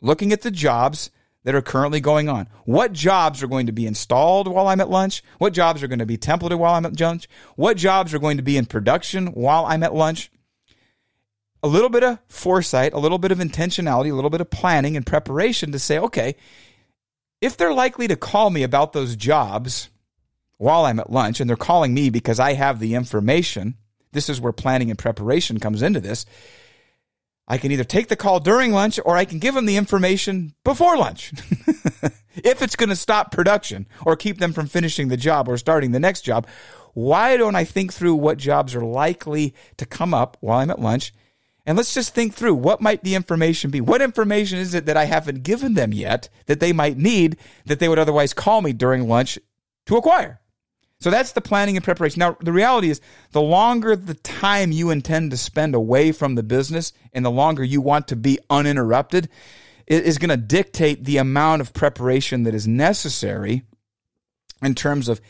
looking 0.00 0.32
at 0.32 0.42
the 0.42 0.50
jobs 0.50 1.10
that 1.44 1.54
are 1.54 1.62
currently 1.62 2.00
going 2.00 2.28
on. 2.28 2.48
What 2.64 2.92
jobs 2.92 3.42
are 3.42 3.46
going 3.46 3.66
to 3.66 3.72
be 3.72 3.86
installed 3.86 4.48
while 4.48 4.68
I'm 4.68 4.80
at 4.80 4.90
lunch? 4.90 5.22
What 5.38 5.52
jobs 5.52 5.82
are 5.82 5.88
going 5.88 5.98
to 6.00 6.06
be 6.06 6.18
templated 6.18 6.58
while 6.58 6.74
I'm 6.74 6.84
at 6.84 6.94
lunch? 6.94 7.28
What 7.56 7.76
jobs 7.76 8.12
are 8.12 8.18
going 8.18 8.36
to 8.36 8.42
be 8.42 8.56
in 8.56 8.66
production 8.66 9.28
while 9.28 9.64
I'm 9.66 9.82
at 9.82 9.94
lunch? 9.94 10.30
A 11.62 11.68
little 11.68 11.88
bit 11.88 12.04
of 12.04 12.18
foresight, 12.28 12.92
a 12.92 12.98
little 12.98 13.18
bit 13.18 13.32
of 13.32 13.38
intentionality, 13.38 14.10
a 14.10 14.14
little 14.14 14.30
bit 14.30 14.40
of 14.40 14.50
planning 14.50 14.96
and 14.96 15.06
preparation 15.06 15.72
to 15.72 15.78
say, 15.78 15.98
okay, 15.98 16.36
if 17.40 17.56
they're 17.56 17.72
likely 17.72 18.08
to 18.08 18.16
call 18.16 18.50
me 18.50 18.62
about 18.62 18.92
those 18.92 19.16
jobs 19.16 19.88
while 20.56 20.84
I'm 20.84 21.00
at 21.00 21.10
lunch 21.10 21.40
and 21.40 21.48
they're 21.48 21.56
calling 21.56 21.94
me 21.94 22.10
because 22.10 22.38
I 22.38 22.52
have 22.54 22.78
the 22.78 22.94
information, 22.94 23.76
this 24.12 24.28
is 24.28 24.40
where 24.40 24.52
planning 24.52 24.90
and 24.90 24.98
preparation 24.98 25.58
comes 25.58 25.82
into 25.82 26.00
this. 26.00 26.26
I 27.50 27.56
can 27.56 27.72
either 27.72 27.84
take 27.84 28.08
the 28.08 28.16
call 28.16 28.40
during 28.40 28.72
lunch 28.72 29.00
or 29.04 29.16
I 29.16 29.24
can 29.24 29.38
give 29.38 29.54
them 29.54 29.64
the 29.64 29.78
information 29.78 30.54
before 30.64 30.98
lunch. 30.98 31.32
if 32.34 32.60
it's 32.60 32.76
going 32.76 32.90
to 32.90 32.96
stop 32.96 33.32
production 33.32 33.86
or 34.04 34.16
keep 34.16 34.38
them 34.38 34.52
from 34.52 34.66
finishing 34.66 35.08
the 35.08 35.16
job 35.16 35.48
or 35.48 35.56
starting 35.56 35.92
the 35.92 35.98
next 35.98 36.20
job, 36.20 36.46
why 36.92 37.38
don't 37.38 37.56
I 37.56 37.64
think 37.64 37.92
through 37.92 38.16
what 38.16 38.36
jobs 38.36 38.74
are 38.74 38.84
likely 38.84 39.54
to 39.78 39.86
come 39.86 40.12
up 40.12 40.36
while 40.40 40.58
I'm 40.58 40.70
at 40.70 40.80
lunch? 40.80 41.14
And 41.64 41.76
let's 41.76 41.94
just 41.94 42.14
think 42.14 42.34
through 42.34 42.54
what 42.54 42.82
might 42.82 43.02
the 43.02 43.14
information 43.14 43.70
be? 43.70 43.80
What 43.80 44.02
information 44.02 44.58
is 44.58 44.74
it 44.74 44.84
that 44.86 44.96
I 44.96 45.04
haven't 45.04 45.42
given 45.42 45.74
them 45.74 45.92
yet 45.92 46.28
that 46.46 46.60
they 46.60 46.72
might 46.72 46.98
need 46.98 47.38
that 47.64 47.78
they 47.78 47.88
would 47.88 47.98
otherwise 47.98 48.34
call 48.34 48.60
me 48.60 48.72
during 48.74 49.08
lunch 49.08 49.38
to 49.86 49.96
acquire? 49.96 50.40
So 51.00 51.10
that's 51.10 51.32
the 51.32 51.40
planning 51.40 51.76
and 51.76 51.84
preparation. 51.84 52.20
Now, 52.20 52.36
the 52.40 52.52
reality 52.52 52.90
is 52.90 53.00
the 53.30 53.40
longer 53.40 53.94
the 53.94 54.14
time 54.14 54.72
you 54.72 54.90
intend 54.90 55.30
to 55.30 55.36
spend 55.36 55.74
away 55.74 56.10
from 56.10 56.34
the 56.34 56.42
business 56.42 56.92
and 57.12 57.24
the 57.24 57.30
longer 57.30 57.62
you 57.62 57.80
want 57.80 58.08
to 58.08 58.16
be 58.16 58.38
uninterrupted 58.50 59.28
is 59.86 60.18
going 60.18 60.30
to 60.30 60.36
dictate 60.36 61.04
the 61.04 61.16
amount 61.16 61.62
of 61.62 61.72
preparation 61.72 62.42
that 62.42 62.54
is 62.54 62.66
necessary 62.66 63.62
in 64.60 64.74
terms 64.74 65.08
of 65.08 65.20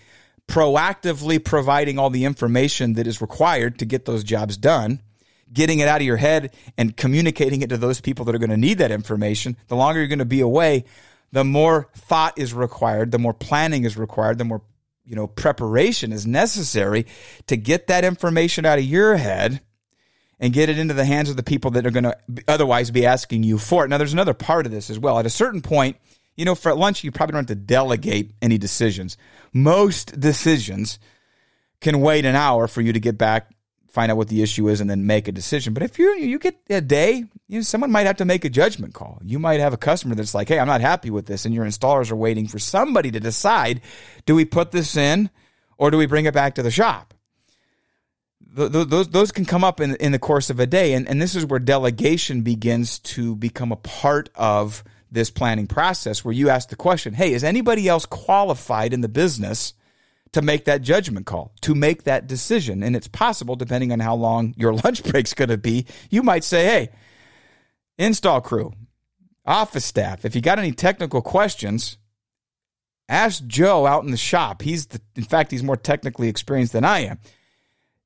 proactively 0.48 1.42
providing 1.42 1.98
all 1.98 2.08
the 2.08 2.24
information 2.24 2.94
that 2.94 3.06
is 3.06 3.20
required 3.20 3.78
to 3.78 3.84
get 3.84 4.06
those 4.06 4.24
jobs 4.24 4.56
done, 4.56 5.02
getting 5.52 5.80
it 5.80 5.88
out 5.88 6.00
of 6.00 6.06
your 6.06 6.16
head 6.16 6.52
and 6.78 6.96
communicating 6.96 7.60
it 7.60 7.68
to 7.68 7.76
those 7.76 8.00
people 8.00 8.24
that 8.24 8.34
are 8.34 8.38
going 8.38 8.48
to 8.50 8.56
need 8.56 8.78
that 8.78 8.90
information. 8.90 9.56
The 9.68 9.76
longer 9.76 10.00
you're 10.00 10.08
going 10.08 10.18
to 10.18 10.24
be 10.24 10.40
away, 10.40 10.86
the 11.30 11.44
more 11.44 11.90
thought 11.94 12.38
is 12.38 12.54
required, 12.54 13.12
the 13.12 13.18
more 13.18 13.34
planning 13.34 13.84
is 13.84 13.98
required, 13.98 14.38
the 14.38 14.44
more 14.44 14.62
you 15.08 15.16
know, 15.16 15.26
preparation 15.26 16.12
is 16.12 16.26
necessary 16.26 17.06
to 17.46 17.56
get 17.56 17.86
that 17.86 18.04
information 18.04 18.66
out 18.66 18.78
of 18.78 18.84
your 18.84 19.16
head 19.16 19.60
and 20.38 20.52
get 20.52 20.68
it 20.68 20.78
into 20.78 20.94
the 20.94 21.04
hands 21.04 21.30
of 21.30 21.36
the 21.36 21.42
people 21.42 21.70
that 21.72 21.86
are 21.86 21.90
going 21.90 22.04
to 22.04 22.16
otherwise 22.46 22.90
be 22.90 23.06
asking 23.06 23.42
you 23.42 23.58
for 23.58 23.84
it. 23.84 23.88
Now, 23.88 23.98
there's 23.98 24.12
another 24.12 24.34
part 24.34 24.66
of 24.66 24.72
this 24.72 24.90
as 24.90 24.98
well. 24.98 25.18
At 25.18 25.26
a 25.26 25.30
certain 25.30 25.62
point, 25.62 25.96
you 26.36 26.44
know, 26.44 26.54
for 26.54 26.74
lunch, 26.74 27.02
you 27.02 27.10
probably 27.10 27.32
don't 27.32 27.48
have 27.48 27.56
to 27.58 27.64
delegate 27.64 28.32
any 28.42 28.58
decisions. 28.58 29.16
Most 29.52 30.20
decisions 30.20 30.98
can 31.80 32.00
wait 32.00 32.24
an 32.24 32.36
hour 32.36 32.68
for 32.68 32.82
you 32.82 32.92
to 32.92 33.00
get 33.00 33.16
back 33.18 33.50
find 33.88 34.12
out 34.12 34.16
what 34.16 34.28
the 34.28 34.42
issue 34.42 34.68
is 34.68 34.80
and 34.80 34.88
then 34.88 35.06
make 35.06 35.28
a 35.28 35.32
decision. 35.32 35.74
But 35.74 35.82
if 35.82 35.98
you 35.98 36.14
you 36.14 36.38
get 36.38 36.58
a 36.70 36.80
day, 36.80 37.24
you 37.48 37.58
know, 37.58 37.62
someone 37.62 37.90
might 37.90 38.06
have 38.06 38.18
to 38.18 38.24
make 38.24 38.44
a 38.44 38.50
judgment 38.50 38.94
call. 38.94 39.20
You 39.24 39.38
might 39.38 39.60
have 39.60 39.72
a 39.72 39.78
customer 39.78 40.14
that's 40.14 40.34
like, 40.34 40.48
"Hey, 40.48 40.58
I'm 40.58 40.66
not 40.66 40.80
happy 40.80 41.10
with 41.10 41.26
this," 41.26 41.44
and 41.44 41.54
your 41.54 41.64
installers 41.64 42.10
are 42.10 42.16
waiting 42.16 42.46
for 42.46 42.58
somebody 42.58 43.10
to 43.10 43.20
decide: 43.20 43.80
do 44.26 44.34
we 44.34 44.44
put 44.44 44.70
this 44.70 44.96
in, 44.96 45.30
or 45.78 45.90
do 45.90 45.98
we 45.98 46.06
bring 46.06 46.26
it 46.26 46.34
back 46.34 46.54
to 46.56 46.62
the 46.62 46.70
shop? 46.70 47.14
Those 48.40 49.08
those 49.08 49.32
can 49.32 49.44
come 49.44 49.64
up 49.64 49.80
in 49.80 49.94
in 49.96 50.12
the 50.12 50.18
course 50.18 50.50
of 50.50 50.60
a 50.60 50.66
day, 50.66 50.92
and 50.94 51.08
and 51.08 51.20
this 51.20 51.34
is 51.34 51.46
where 51.46 51.60
delegation 51.60 52.42
begins 52.42 52.98
to 53.00 53.36
become 53.36 53.72
a 53.72 53.76
part 53.76 54.28
of 54.34 54.84
this 55.10 55.30
planning 55.30 55.66
process, 55.66 56.24
where 56.24 56.34
you 56.34 56.50
ask 56.50 56.68
the 56.68 56.76
question: 56.76 57.14
Hey, 57.14 57.32
is 57.32 57.44
anybody 57.44 57.88
else 57.88 58.04
qualified 58.04 58.92
in 58.92 59.00
the 59.00 59.08
business? 59.08 59.74
To 60.32 60.42
make 60.42 60.64
that 60.66 60.82
judgment 60.82 61.26
call, 61.26 61.52
to 61.62 61.74
make 61.74 62.04
that 62.04 62.26
decision. 62.26 62.82
And 62.82 62.94
it's 62.94 63.08
possible, 63.08 63.56
depending 63.56 63.92
on 63.92 64.00
how 64.00 64.14
long 64.14 64.54
your 64.56 64.74
lunch 64.84 65.04
break's 65.04 65.34
going 65.34 65.48
to 65.48 65.58
be, 65.58 65.86
you 66.10 66.22
might 66.22 66.44
say, 66.44 66.64
hey, 66.64 66.90
install 67.96 68.40
crew, 68.40 68.72
office 69.46 69.84
staff, 69.84 70.24
if 70.24 70.34
you 70.34 70.40
got 70.40 70.58
any 70.58 70.72
technical 70.72 71.22
questions, 71.22 71.98
ask 73.08 73.44
Joe 73.46 73.86
out 73.86 74.04
in 74.04 74.10
the 74.10 74.16
shop. 74.16 74.62
He's, 74.62 74.86
the, 74.86 75.00
in 75.16 75.24
fact, 75.24 75.50
he's 75.50 75.62
more 75.62 75.76
technically 75.76 76.28
experienced 76.28 76.72
than 76.72 76.84
I 76.84 77.00
am. 77.00 77.18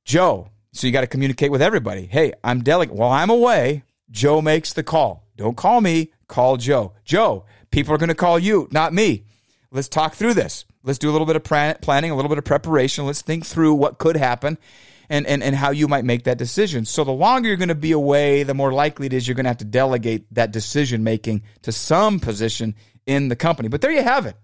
Joe, 0.05 0.49
so 0.71 0.87
you 0.87 0.93
got 0.93 1.01
to 1.01 1.07
communicate 1.07 1.51
with 1.51 1.61
everybody. 1.61 2.05
Hey, 2.05 2.33
I'm 2.43 2.63
delegating. 2.63 2.99
While 2.99 3.11
I'm 3.11 3.29
away, 3.29 3.83
Joe 4.09 4.41
makes 4.41 4.73
the 4.73 4.83
call. 4.83 5.27
Don't 5.35 5.57
call 5.57 5.81
me, 5.81 6.11
call 6.27 6.57
Joe. 6.57 6.93
Joe, 7.03 7.45
people 7.71 7.93
are 7.93 7.97
going 7.97 8.09
to 8.09 8.15
call 8.15 8.37
you, 8.37 8.67
not 8.71 8.93
me. 8.93 9.25
Let's 9.71 9.87
talk 9.87 10.13
through 10.13 10.35
this. 10.35 10.65
Let's 10.83 10.99
do 10.99 11.09
a 11.09 11.13
little 11.13 11.27
bit 11.27 11.35
of 11.35 11.43
planning, 11.43 12.11
a 12.11 12.15
little 12.15 12.29
bit 12.29 12.37
of 12.37 12.45
preparation. 12.45 13.05
Let's 13.05 13.21
think 13.21 13.45
through 13.45 13.73
what 13.75 13.99
could 13.99 14.17
happen 14.17 14.57
and, 15.09 15.25
and, 15.25 15.41
and 15.41 15.55
how 15.55 15.71
you 15.71 15.87
might 15.87 16.05
make 16.05 16.23
that 16.23 16.37
decision. 16.37 16.85
So 16.85 17.03
the 17.03 17.11
longer 17.11 17.47
you're 17.47 17.57
going 17.57 17.69
to 17.69 17.75
be 17.75 17.93
away, 17.93 18.43
the 18.43 18.53
more 18.53 18.73
likely 18.73 19.05
it 19.05 19.13
is 19.13 19.27
you're 19.27 19.35
going 19.35 19.45
to 19.45 19.49
have 19.49 19.57
to 19.57 19.65
delegate 19.65 20.25
that 20.33 20.51
decision 20.51 21.03
making 21.03 21.43
to 21.61 21.71
some 21.71 22.19
position 22.19 22.75
in 23.05 23.29
the 23.29 23.35
company. 23.35 23.69
But 23.69 23.81
there 23.81 23.91
you 23.91 24.03
have 24.03 24.25
it. 24.25 24.35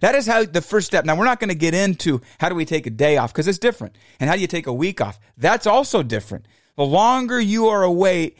That 0.00 0.16
is 0.16 0.26
how 0.26 0.44
the 0.44 0.60
first 0.60 0.86
step. 0.86 1.04
Now, 1.04 1.16
we're 1.16 1.24
not 1.24 1.38
going 1.38 1.50
to 1.50 1.56
get 1.56 1.74
into 1.74 2.20
how 2.40 2.48
do 2.48 2.54
we 2.54 2.64
take 2.64 2.86
a 2.86 2.90
day 2.90 3.16
off 3.16 3.32
because 3.32 3.46
it's 3.46 3.58
different. 3.58 3.96
And 4.18 4.28
how 4.28 4.34
do 4.34 4.40
you 4.40 4.48
take 4.48 4.66
a 4.66 4.72
week 4.72 5.00
off? 5.00 5.20
That's 5.36 5.66
also 5.66 6.02
different. 6.02 6.46
The 6.76 6.84
longer 6.84 7.40
you 7.40 7.68
are 7.68 7.82
away, 7.82 8.34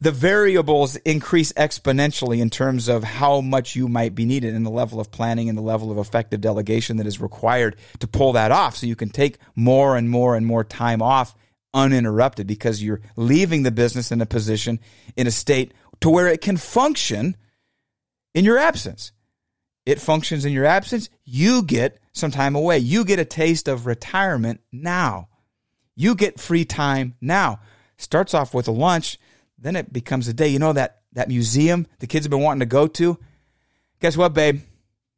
the 0.00 0.12
variables 0.12 0.96
increase 0.96 1.52
exponentially 1.54 2.40
in 2.40 2.50
terms 2.50 2.88
of 2.88 3.02
how 3.02 3.40
much 3.40 3.74
you 3.74 3.88
might 3.88 4.14
be 4.14 4.24
needed 4.24 4.54
and 4.54 4.64
the 4.64 4.70
level 4.70 5.00
of 5.00 5.10
planning 5.10 5.48
and 5.48 5.58
the 5.58 5.62
level 5.62 5.90
of 5.90 5.98
effective 5.98 6.40
delegation 6.40 6.98
that 6.98 7.06
is 7.06 7.20
required 7.20 7.76
to 7.98 8.06
pull 8.06 8.32
that 8.32 8.52
off. 8.52 8.76
So 8.76 8.86
you 8.86 8.94
can 8.94 9.10
take 9.10 9.38
more 9.56 9.96
and 9.96 10.08
more 10.08 10.36
and 10.36 10.46
more 10.46 10.62
time 10.62 11.02
off 11.02 11.34
uninterrupted 11.74 12.46
because 12.46 12.82
you're 12.82 13.00
leaving 13.16 13.62
the 13.62 13.70
business 13.70 14.12
in 14.12 14.20
a 14.20 14.26
position, 14.26 14.78
in 15.16 15.26
a 15.26 15.32
state 15.32 15.74
to 16.00 16.10
where 16.10 16.28
it 16.28 16.40
can 16.40 16.56
function 16.56 17.36
in 18.34 18.44
your 18.44 18.58
absence. 18.58 19.12
It 19.84 20.00
functions 20.00 20.44
in 20.44 20.52
your 20.52 20.64
absence. 20.64 21.08
You 21.24 21.62
get 21.62 21.98
some 22.12 22.30
time 22.30 22.54
away. 22.54 22.78
You 22.78 23.04
get 23.04 23.18
a 23.18 23.24
taste 23.24 23.68
of 23.68 23.86
retirement 23.86 24.60
now. 24.70 25.28
You 25.96 26.14
get 26.14 26.38
free 26.38 26.64
time 26.64 27.14
now. 27.20 27.60
Starts 27.96 28.34
off 28.34 28.54
with 28.54 28.68
a 28.68 28.72
lunch, 28.72 29.18
then 29.58 29.76
it 29.76 29.92
becomes 29.92 30.28
a 30.28 30.32
day. 30.32 30.48
You 30.48 30.58
know 30.58 30.72
that 30.72 31.00
that 31.12 31.28
museum 31.28 31.86
the 31.98 32.06
kids 32.06 32.26
have 32.26 32.30
been 32.30 32.40
wanting 32.40 32.60
to 32.60 32.66
go 32.66 32.86
to? 32.86 33.18
Guess 34.00 34.16
what, 34.16 34.34
babe? 34.34 34.60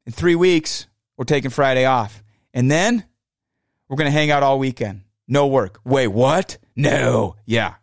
In 0.06 0.12
three 0.12 0.34
weeks, 0.34 0.86
we're 1.16 1.24
taking 1.24 1.50
Friday 1.50 1.84
off. 1.84 2.22
And 2.54 2.70
then 2.70 3.04
we're 3.88 3.96
going 3.96 4.10
to 4.10 4.18
hang 4.18 4.30
out 4.30 4.42
all 4.42 4.58
weekend. 4.58 5.02
No 5.28 5.46
work. 5.46 5.80
Wait, 5.84 6.08
what? 6.08 6.58
No. 6.74 7.36
Yeah. 7.44 7.74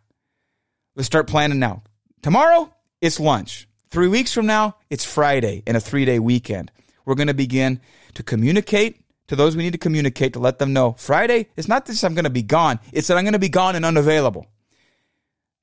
Let's 0.96 1.06
start 1.06 1.28
planning 1.28 1.60
now. 1.60 1.82
Tomorrow, 2.22 2.74
it's 3.00 3.20
lunch. 3.20 3.68
Three 3.90 4.08
weeks 4.08 4.32
from 4.32 4.46
now, 4.46 4.76
it's 4.90 5.04
Friday 5.04 5.62
and 5.66 5.76
a 5.76 5.80
three 5.80 6.04
day 6.04 6.18
weekend. 6.18 6.72
We're 7.04 7.14
going 7.14 7.28
to 7.28 7.34
begin 7.34 7.80
to 8.14 8.22
communicate 8.22 9.00
to 9.28 9.36
those 9.36 9.56
we 9.56 9.62
need 9.62 9.72
to 9.72 9.78
communicate 9.78 10.32
to 10.32 10.38
let 10.38 10.58
them 10.58 10.72
know 10.72 10.94
Friday, 10.98 11.48
it's 11.56 11.68
not 11.68 11.86
that 11.86 12.02
I'm 12.02 12.14
going 12.14 12.24
to 12.24 12.30
be 12.30 12.42
gone, 12.42 12.80
it's 12.92 13.06
that 13.08 13.16
I'm 13.16 13.24
going 13.24 13.34
to 13.34 13.38
be 13.38 13.48
gone 13.48 13.76
and 13.76 13.84
unavailable. 13.84 14.46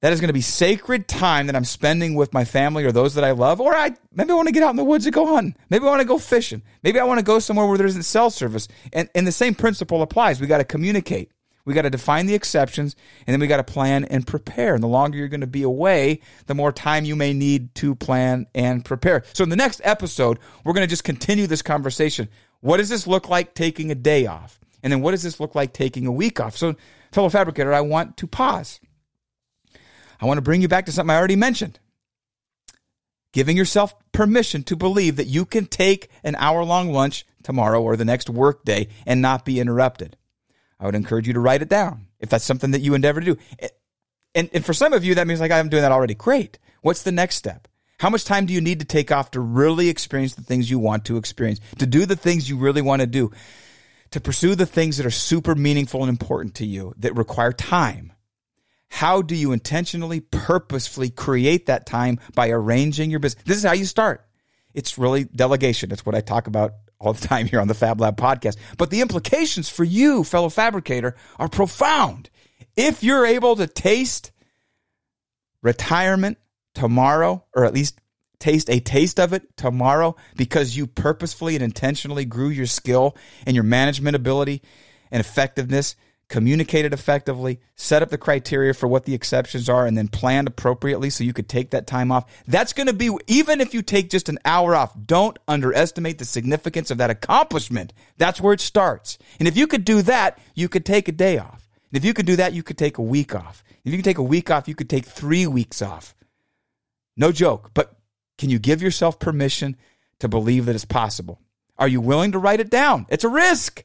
That 0.06 0.14
is 0.14 0.22
going 0.22 0.30
to 0.30 0.34
be 0.34 0.42
sacred 0.42 1.08
time 1.08 1.48
that 1.48 1.56
I'm 1.56 1.66
spending 1.66 2.14
with 2.14 2.32
my 2.32 2.46
family 2.46 2.84
or 2.84 2.92
those 2.92 3.16
that 3.16 3.24
I 3.24 3.32
love. 3.32 3.60
Or 3.60 3.74
I 3.74 3.96
maybe 4.14 4.30
I 4.30 4.36
want 4.36 4.48
to 4.48 4.54
get 4.54 4.62
out 4.62 4.70
in 4.70 4.76
the 4.76 4.84
woods 4.84 5.08
and 5.08 5.16
go 5.16 5.26
hunting. 5.26 5.56
Maybe 5.72 5.84
I 5.84 5.88
want 5.88 6.02
to 6.02 6.08
go 6.08 6.20
fishing. 6.20 6.62
Maybe 6.84 7.00
I 7.00 7.06
want 7.06 7.18
to 7.18 7.26
go 7.26 7.40
somewhere 7.40 7.66
where 7.66 7.80
there 7.80 7.88
isn't 7.88 8.04
cell 8.04 8.30
service. 8.30 8.68
And, 8.94 9.10
and 9.16 9.26
the 9.26 9.32
same 9.32 9.56
principle 9.56 10.04
applies. 10.04 10.40
We 10.40 10.46
got 10.46 10.60
to 10.60 10.64
communicate. 10.64 11.32
We 11.66 11.74
got 11.74 11.82
to 11.82 11.90
define 11.90 12.28
the 12.28 12.36
exceptions 12.36 12.96
and 13.26 13.34
then 13.34 13.40
we 13.40 13.48
got 13.48 13.58
to 13.58 13.64
plan 13.64 14.06
and 14.06 14.28
prepare. 14.28 14.76
And 14.76 14.84
the 14.84 14.88
longer 14.88 15.18
you're 15.18 15.28
going 15.28 15.42
to 15.42 15.48
be 15.48 15.64
away, 15.64 16.20
the 16.46 16.54
more 16.54 16.72
time 16.72 17.06
you 17.06 17.16
may 17.16 17.34
need 17.34 17.74
to 17.74 17.96
plan 17.96 18.46
and 18.54 18.86
prepare. 18.86 19.24
So 19.34 19.44
in 19.44 19.50
the 19.50 19.56
next 19.56 19.82
episode, 19.84 20.38
we're 20.64 20.74
going 20.74 20.86
to 20.86 20.88
just 20.88 21.04
continue 21.04 21.48
this 21.48 21.64
conversation. 21.64 22.30
What 22.60 22.78
does 22.78 22.90
this 22.90 23.08
look 23.08 23.28
like 23.28 23.56
taking 23.56 23.90
a 23.90 23.96
day 23.96 24.28
off? 24.28 24.60
And 24.84 24.94
then 24.94 25.02
what 25.02 25.14
does 25.14 25.24
this 25.24 25.40
look 25.40 25.56
like 25.56 25.74
taking 25.74 26.06
a 26.06 26.12
week 26.12 26.40
off? 26.40 26.56
So, 26.56 26.76
fellow 27.12 27.30
fabricator, 27.30 27.74
I 27.74 27.82
want 27.82 28.18
to 28.18 28.28
pause. 28.28 28.80
I 30.22 30.26
want 30.26 30.38
to 30.38 30.42
bring 30.42 30.62
you 30.62 30.68
back 30.68 30.86
to 30.86 30.92
something 30.92 31.14
I 31.14 31.18
already 31.18 31.36
mentioned. 31.36 31.80
Giving 33.34 33.58
yourself 33.58 33.94
permission 34.12 34.64
to 34.64 34.76
believe 34.76 35.18
that 35.18 35.28
you 35.28 35.46
can 35.46 35.66
take 35.66 36.10
an 36.24 36.36
hour 36.38 36.64
long 36.64 36.94
lunch 36.94 37.26
tomorrow 37.44 37.82
or 37.82 37.98
the 37.98 38.06
next 38.06 38.30
work 38.30 38.64
day 38.64 38.88
and 39.06 39.22
not 39.22 39.44
be 39.44 39.60
interrupted. 39.60 40.16
I 40.80 40.86
would 40.86 40.96
encourage 40.96 41.28
you 41.28 41.34
to 41.34 41.40
write 41.40 41.62
it 41.62 41.70
down 41.70 42.08
if 42.20 42.30
that's 42.30 42.46
something 42.46 42.72
that 42.72 42.82
you 42.82 42.94
endeavor 42.94 43.20
to 43.20 43.36
do. 43.36 43.38
And, 44.34 44.50
and 44.54 44.66
for 44.66 44.74
some 44.74 44.94
of 44.94 45.04
you, 45.04 45.16
that 45.16 45.28
means 45.28 45.40
like, 45.40 45.52
I'm 45.52 45.70
doing 45.70 45.84
that 45.84 45.92
already. 45.92 46.16
Great. 46.16 46.60
What's 46.82 47.04
the 47.04 47.12
next 47.12 47.36
step? 47.36 47.68
How 48.00 48.10
much 48.10 48.26
time 48.26 48.46
do 48.46 48.54
you 48.54 48.62
need 48.62 48.80
to 48.80 48.86
take 48.86 49.12
off 49.12 49.32
to 49.32 49.40
really 49.40 49.88
experience 49.88 50.36
the 50.36 50.42
things 50.42 50.70
you 50.70 50.80
want 50.80 51.06
to 51.06 51.18
experience, 51.18 51.62
to 51.78 51.86
do 51.86 52.06
the 52.06 52.18
things 52.18 52.50
you 52.50 52.58
really 52.58 52.82
want 52.82 53.02
to 53.02 53.08
do, 53.08 53.32
to 54.12 54.20
pursue 54.20 54.56
the 54.56 54.66
things 54.66 54.98
that 54.98 55.06
are 55.06 55.12
super 55.12 55.56
meaningful 55.56 56.02
and 56.02 56.10
important 56.10 56.56
to 56.56 56.66
you 56.66 56.94
that 56.98 57.16
require 57.16 57.54
time? 57.54 58.12
How 58.90 59.22
do 59.22 59.36
you 59.36 59.52
intentionally, 59.52 60.20
purposefully 60.20 61.10
create 61.10 61.66
that 61.66 61.86
time 61.86 62.20
by 62.34 62.50
arranging 62.50 63.12
your 63.12 63.20
business? 63.20 63.44
This 63.46 63.58
is 63.58 63.64
how 63.64 63.74
you 63.74 63.86
start. 63.86 64.26
It's 64.74 64.98
really 64.98 65.26
delegation. 65.26 65.92
It's 65.92 66.06
what 66.06 66.16
I 66.16 66.22
talk 66.22 66.48
about 66.48 66.74
all 67.00 67.14
the 67.14 67.28
time 67.28 67.48
here 67.48 67.60
on 67.60 67.68
the 67.68 67.74
Fab 67.74 68.00
Lab 68.00 68.18
podcast. 68.18 68.58
But 68.78 68.90
the 68.90 69.02
implications 69.02 69.70
for 69.70 69.84
you, 69.84 70.24
fellow 70.24 70.50
fabricator, 70.50 71.16
are 71.40 71.50
profound. 71.50 72.30
If 72.76 73.04
you're 73.04 73.26
able 73.26 73.56
to 73.56 73.68
taste 73.68 74.32
retirement 75.62 76.38
tomorrow, 76.74 77.44
or 77.56 77.66
at 77.66 77.74
least 77.74 78.00
taste 78.40 78.70
a 78.70 78.80
taste 78.80 79.20
of 79.20 79.34
it 79.34 79.56
tomorrow 79.58 80.16
because 80.36 80.76
you 80.78 80.86
purposefully 80.86 81.56
and 81.56 81.64
intentionally 81.64 82.26
grew 82.26 82.50
your 82.50 82.66
skill 82.66 83.16
and 83.46 83.56
your 83.56 83.64
management 83.64 84.16
ability 84.16 84.62
and 85.10 85.22
effectiveness 85.22 85.96
communicated 86.28 86.94
effectively, 86.94 87.60
set 87.76 88.02
up 88.02 88.10
the 88.10 88.18
criteria 88.18 88.74
for 88.74 88.88
what 88.88 89.06
the 89.06 89.14
exceptions 89.14 89.70
are, 89.70 89.86
and 89.86 89.98
then 89.98 90.08
planned 90.08 90.48
appropriately 90.48 91.10
so 91.10 91.24
you 91.24 91.34
could 91.34 91.48
take 91.48 91.70
that 91.70 91.88
time 91.88 92.12
off. 92.12 92.26
That's 92.48 92.74
going 92.74 92.88
to 92.88 92.94
be, 92.94 93.12
even 93.28 93.62
if 93.62 93.74
you 93.74 93.82
take 93.82 94.10
just 94.10 94.30
an 94.30 94.40
hour 94.44 94.76
off, 94.76 94.96
don't 95.06 95.38
underestimate 95.48 96.18
the 96.18 96.26
significance 96.26 96.90
of 96.90 96.98
that 96.98 97.10
accomplishment. 97.10 97.94
That's 98.18 98.42
where 98.42 98.54
it 98.54 98.62
starts. 98.62 99.18
And 99.40 99.48
if 99.48 99.56
you 99.56 99.68
could 99.68 99.86
do 99.86 100.02
that, 100.04 100.40
you 100.56 100.68
could 100.68 100.86
take 100.86 101.08
a 101.08 101.12
day 101.12 101.38
off. 101.38 101.68
And 101.92 101.98
if 101.98 102.06
you 102.06 102.14
could 102.14 102.26
do 102.26 102.36
that, 102.38 102.54
you 102.54 102.64
could 102.64 102.78
take 102.78 102.98
a 102.98 103.04
week 103.04 103.36
off. 103.36 103.64
If 103.84 103.92
you 103.92 103.98
could 104.00 104.06
take 104.06 104.18
a 104.18 104.24
week 104.24 104.50
off, 104.50 104.68
you 104.68 104.76
could 104.76 104.90
take 104.90 105.06
three 105.06 105.46
weeks 105.46 105.82
off. 105.82 106.16
No 107.16 107.32
joke. 107.32 107.72
But 107.74 107.96
can 108.38 108.50
you 108.50 108.60
give 108.60 108.82
yourself 108.82 109.20
permission 109.20 109.78
to 110.20 110.28
believe 110.28 110.66
that 110.66 110.76
it's 110.76 110.86
possible? 110.86 111.40
Are 111.78 111.88
you 111.88 112.02
willing 112.02 112.32
to 112.32 112.40
write 112.40 112.60
it 112.60 112.70
down? 112.70 113.06
It's 113.10 113.24
a 113.24 113.30
risk. 113.30 113.84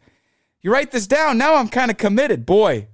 You 0.62 0.72
write 0.72 0.90
this 0.90 1.06
down. 1.06 1.38
Now 1.38 1.56
I'm 1.56 1.68
kind 1.68 1.90
of 1.90 1.96
committed. 1.96 2.44
Boy, 2.44 2.88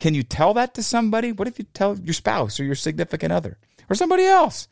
can 0.00 0.14
you 0.14 0.22
tell 0.22 0.54
that 0.54 0.74
to 0.74 0.82
somebody? 0.82 1.32
What 1.32 1.48
if 1.48 1.58
you 1.58 1.66
tell 1.74 1.98
your 1.98 2.14
spouse 2.14 2.58
or 2.58 2.64
your 2.64 2.74
significant 2.74 3.32
other 3.32 3.58
or 3.88 3.94
somebody 3.94 4.24
else? 4.24 4.68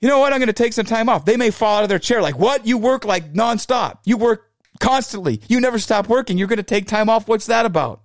You 0.00 0.08
know 0.08 0.18
what? 0.18 0.32
I'm 0.32 0.38
going 0.38 0.48
to 0.48 0.52
take 0.52 0.72
some 0.72 0.86
time 0.86 1.08
off. 1.08 1.24
They 1.24 1.36
may 1.36 1.50
fall 1.50 1.78
out 1.78 1.82
of 1.82 1.88
their 1.88 1.98
chair 1.98 2.20
like, 2.20 2.38
what? 2.38 2.66
You 2.66 2.78
work 2.78 3.04
like 3.04 3.32
nonstop. 3.32 3.98
You 4.04 4.16
work 4.16 4.50
constantly. 4.80 5.40
You 5.48 5.60
never 5.60 5.78
stop 5.78 6.08
working. 6.08 6.36
You're 6.36 6.48
going 6.48 6.58
to 6.58 6.62
take 6.62 6.86
time 6.86 7.08
off. 7.08 7.28
What's 7.28 7.46
that 7.46 7.64
about? 7.64 8.02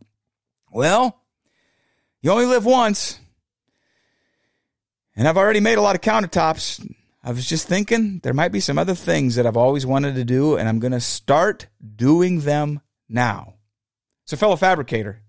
Well, 0.72 1.20
you 2.22 2.32
only 2.32 2.46
live 2.46 2.66
once. 2.66 3.20
And 5.16 5.28
I've 5.28 5.38
already 5.38 5.60
made 5.60 5.78
a 5.78 5.82
lot 5.82 5.96
of 5.96 6.02
countertops. 6.02 6.90
I 7.22 7.32
was 7.32 7.46
just 7.46 7.68
thinking 7.68 8.20
there 8.24 8.34
might 8.34 8.54
be 8.54 8.62
some 8.62 8.78
other 8.78 8.96
things 8.96 9.36
that 9.36 9.46
I've 9.46 9.58
always 9.58 9.86
wanted 9.86 10.16
to 10.16 10.24
do, 10.24 10.56
and 10.56 10.70
I'm 10.70 10.80
going 10.80 10.94
to 10.94 11.02
start 11.02 11.68
doing 11.98 12.42
them 12.42 12.80
now. 13.10 13.56
So, 14.26 14.38
fellow 14.38 14.56
fabricator, 14.56 15.22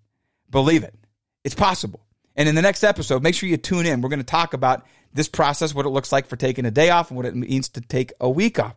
believe 0.51 0.85
it. 0.85 0.95
It's 1.43 1.55
possible. 1.55 2.01
And 2.37 2.49
in 2.49 2.55
the 2.55 2.63
next 2.63 2.85
episode, 2.85 3.23
make 3.23 3.35
sure 3.35 3.49
you 3.49 3.57
tune 3.57 3.87
in. 3.87 4.01
We're 4.01 4.09
going 4.09 4.21
to 4.21 4.25
talk 4.25 4.55
about 4.55 4.87
this 5.13 5.29
process, 5.29 5.75
what 5.75 5.87
it 5.87 5.91
looks 5.91 6.13
like 6.13 6.27
for 6.27 6.37
taking 6.37 6.65
a 6.65 6.71
day 6.71 6.91
off, 6.91 7.11
and 7.11 7.17
what 7.17 7.27
it 7.27 7.35
means 7.35 7.69
to 7.71 7.81
take 7.81 8.13
a 8.21 8.29
week 8.29 8.59
off. 8.59 8.75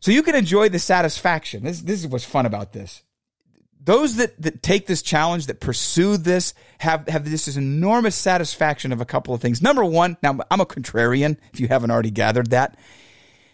So 0.00 0.10
you 0.10 0.22
can 0.22 0.34
enjoy 0.34 0.68
the 0.68 0.78
satisfaction. 0.78 1.64
This, 1.64 1.80
this 1.80 2.00
is 2.00 2.06
what's 2.06 2.24
fun 2.24 2.46
about 2.46 2.72
this. 2.72 3.02
Those 3.82 4.16
that, 4.16 4.40
that 4.40 4.62
take 4.62 4.86
this 4.86 5.02
challenge, 5.02 5.46
that 5.46 5.60
pursue 5.60 6.16
this, 6.16 6.54
have, 6.78 7.06
have 7.08 7.28
this, 7.28 7.46
this 7.46 7.56
enormous 7.56 8.14
satisfaction 8.14 8.92
of 8.92 9.00
a 9.00 9.04
couple 9.04 9.34
of 9.34 9.42
things. 9.42 9.60
Number 9.60 9.84
one, 9.84 10.16
now 10.22 10.38
I'm 10.50 10.60
a 10.60 10.66
contrarian, 10.66 11.36
if 11.52 11.60
you 11.60 11.68
haven't 11.68 11.90
already 11.90 12.10
gathered 12.10 12.50
that 12.50 12.78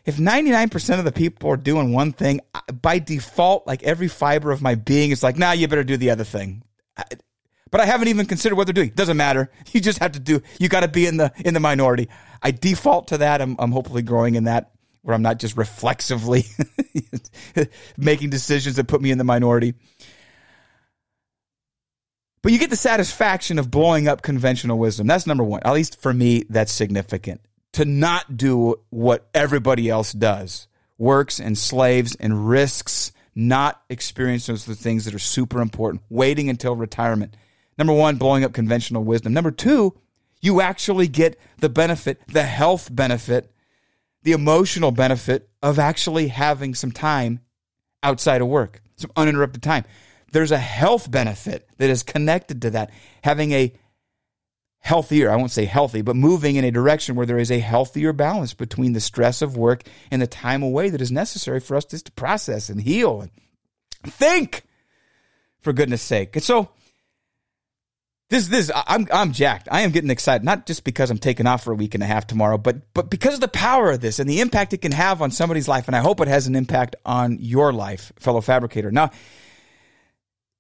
if 0.05 0.17
99% 0.17 0.99
of 0.99 1.05
the 1.05 1.13
people 1.13 1.51
are 1.51 1.57
doing 1.57 1.93
one 1.93 2.13
thing, 2.13 2.41
by 2.81 2.99
default, 2.99 3.67
like 3.67 3.83
every 3.83 4.09
fiber 4.09 4.51
of 4.51 4.63
my 4.63 4.75
being 4.75 5.11
is 5.11 5.23
like, 5.23 5.37
nah, 5.37 5.53
you 5.53 5.69
better 5.69 5.85
do 5.85 5.97
the 5.97 6.11
other 6.11 6.25
thing. 6.25 6.63
But 7.71 7.81
I 7.81 7.87
haven't 7.87 8.09
even 8.09 8.27
considered 8.27 8.57
what 8.57 8.67
they're 8.67 8.75
doing. 8.75 8.91
Doesn't 8.91 9.17
matter. 9.17 9.51
You 9.73 9.81
just 9.81 9.99
have 9.99 10.13
to 10.13 10.21
do, 10.21 10.43
you 10.59 10.69
got 10.69 10.81
to 10.81 10.89
be 10.89 11.07
in 11.07 11.17
the, 11.17 11.33
in 11.45 11.55
the 11.55 11.61
minority. 11.61 12.09
I 12.43 12.51
default 12.51 13.09
to 13.09 13.19
that. 13.19 13.41
I'm, 13.41 13.57
I'm 13.59 13.71
hopefully 13.71 14.03
growing 14.03 14.35
in 14.35 14.45
that 14.45 14.73
where 15.03 15.15
I'm 15.15 15.23
not 15.23 15.39
just 15.39 15.57
reflexively 15.57 16.45
making 17.97 18.31
decisions 18.31 18.77
that 18.77 18.89
put 18.89 19.01
me 19.01 19.11
in 19.11 19.19
the 19.19 19.25
minority. 19.25 19.75
But 22.43 22.53
you 22.53 22.59
get 22.59 22.71
the 22.71 22.77
satisfaction 22.77 23.59
of 23.59 23.71
blowing 23.71 24.09
up 24.09 24.23
conventional 24.23 24.79
wisdom. 24.79 25.07
That's 25.07 25.27
number 25.27 25.45
one. 25.45 25.61
At 25.65 25.73
least 25.73 26.01
for 26.01 26.13
me, 26.13 26.45
that's 26.49 26.73
significant 26.73 27.41
to 27.73 27.85
not 27.85 28.37
do 28.37 28.81
what 28.91 29.29
everybody 29.35 29.89
else 29.89 30.13
does 30.13 30.69
works 30.99 31.41
and 31.41 31.57
slaves 31.57 32.15
and 32.17 32.49
risks 32.49 33.13
not 33.35 33.83
experiencing 33.89 34.55
those 34.55 34.65
things 34.65 35.05
that 35.05 35.15
are 35.15 35.19
super 35.19 35.61
important, 35.61 36.03
waiting 36.11 36.49
until 36.51 36.77
retirement. 36.77 37.35
Number 37.79 37.93
one, 37.93 38.17
blowing 38.17 38.45
up 38.45 38.53
conventional 38.53 39.03
wisdom. 39.03 39.33
Number 39.33 39.51
two, 39.51 39.97
you 40.43 40.61
actually 40.61 41.09
get 41.09 41.39
the 41.59 41.69
benefit, 41.69 42.21
the 42.29 42.43
health 42.43 42.95
benefit, 42.95 43.53
the 44.23 44.33
emotional 44.33 44.91
benefit 44.91 45.49
of 45.63 45.79
actually 45.79 46.29
having 46.29 46.75
some 46.75 46.93
time 46.93 47.41
outside 48.03 48.43
of 48.43 48.49
work, 48.49 48.83
some 48.97 49.11
uninterrupted 49.17 49.63
time. 49.63 49.85
There's 50.33 50.53
a 50.53 50.59
health 50.59 51.11
benefit 51.11 51.69
that 51.79 51.91
is 51.91 52.03
connected 52.03 52.63
to 52.63 52.71
that. 52.71 52.91
Having 53.25 53.53
a 53.53 53.73
healthier. 54.81 55.31
I 55.31 55.37
won't 55.37 55.51
say 55.51 55.67
healthy, 55.67 56.03
but 56.03 56.17
moving 56.17 56.57
in 56.57 56.65
a 56.65 56.71
direction 56.71 57.15
where 57.15 57.27
there 57.27 57.39
is 57.39 57.51
a 57.51 57.61
healthier 57.61 58.13
balance 58.13 58.55
between 58.55 58.93
the 58.93 59.01
stress 59.01 59.43
of 59.43 59.57
work 59.57 59.83
and 60.11 60.21
the 60.21 60.27
time 60.27 60.63
away 60.63 60.91
that 60.91 61.01
is 61.01 61.13
necessary 61.13 61.61
for 61.61 61.77
us 61.77 61.85
just 61.85 62.07
to 62.07 62.13
process 62.13 62.69
and 62.69 62.81
heal 62.81 63.21
and 63.21 63.31
think, 64.13 64.65
for 65.61 65.73
goodness 65.73 66.03
sake. 66.03 66.35
And 66.35 66.43
so, 66.43 66.71
this, 68.31 68.47
this, 68.47 68.71
I'm, 68.75 69.09
I'm 69.13 69.33
jacked. 69.33 69.69
I 69.71 69.81
am 69.81 69.91
getting 69.91 70.09
excited, 70.09 70.45
not 70.45 70.65
just 70.65 70.85
because 70.85 71.11
I'm 71.11 71.19
taking 71.19 71.49
off 71.49 71.65
for 71.65 71.73
a 71.73 71.77
week 71.77 71.95
and 71.95 72.03
a 72.03 72.07
half 72.07 72.29
tomorrow, 72.29 72.59
but, 72.59 72.95
but 72.95 73.11
because 73.11 73.35
of 73.35 73.41
the 73.41 73.49
power 73.49 73.91
of 73.91 74.01
this 74.01 74.21
and 74.21 74.31
the 74.31 74.41
impact 74.41 74.73
it 74.73 74.83
can 74.83 74.93
have 74.93 75.21
on 75.21 75.33
somebody's 75.33 75.67
life. 75.67 75.89
And 75.89 75.97
I 75.97 76.01
hope 76.01 76.21
it 76.21 76.29
has 76.29 76.47
an 76.47 76.55
impact 76.55 76.95
on 77.05 77.39
your 77.41 77.73
life, 77.73 78.13
fellow 78.17 78.41
fabricator. 78.41 78.93
Now, 78.93 79.11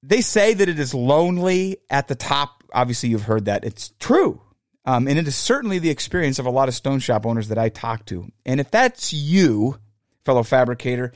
they 0.03 0.21
say 0.21 0.53
that 0.53 0.69
it 0.69 0.81
is 0.81 0.95
lonely 0.95 1.79
at 1.89 2.09
the 2.09 2.17
top. 2.17 2.60
Obviously, 2.73 3.09
you've 3.09 3.23
heard 3.23 3.47
that. 3.47 3.65
It's 3.65 3.93
true. 3.99 4.41
Um, 4.85 5.07
and 5.07 5.19
it 5.19 5.29
is 5.29 5.37
certainly 5.37 5.79
the 5.79 5.91
experience 5.91 6.39
of 6.39 6.47
a 6.47 6.51
lot 6.51 6.69
of 6.69 6.75
stone 6.75 7.01
shop 7.01 7.27
owners 7.27 7.49
that 7.49 7.59
I 7.59 7.69
talk 7.69 8.07
to. 8.07 8.31
And 8.47 8.61
if 8.61 8.71
that's 8.71 9.13
you, 9.13 9.79
fellow 10.25 10.43
fabricator, 10.43 11.13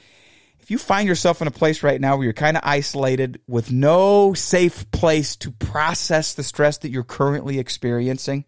if 0.61 0.71
you 0.71 0.79
find 0.79 1.07
yourself 1.07 1.43
in 1.43 1.49
a 1.49 1.51
place 1.51 1.83
right 1.83 2.01
now 2.01 2.17
where 2.17 2.25
you're 2.25 2.33
kind 2.33 2.57
of 2.57 2.63
isolated 2.65 3.41
with 3.47 3.71
no 3.71 4.33
safe 4.33 4.91
place 4.91 5.37
to 5.37 5.51
process 5.51 6.35
the 6.35 6.43
stress 6.43 6.79
that 6.79 6.91
you're 6.91 7.03
currently 7.03 7.59
experiencing, 7.59 8.45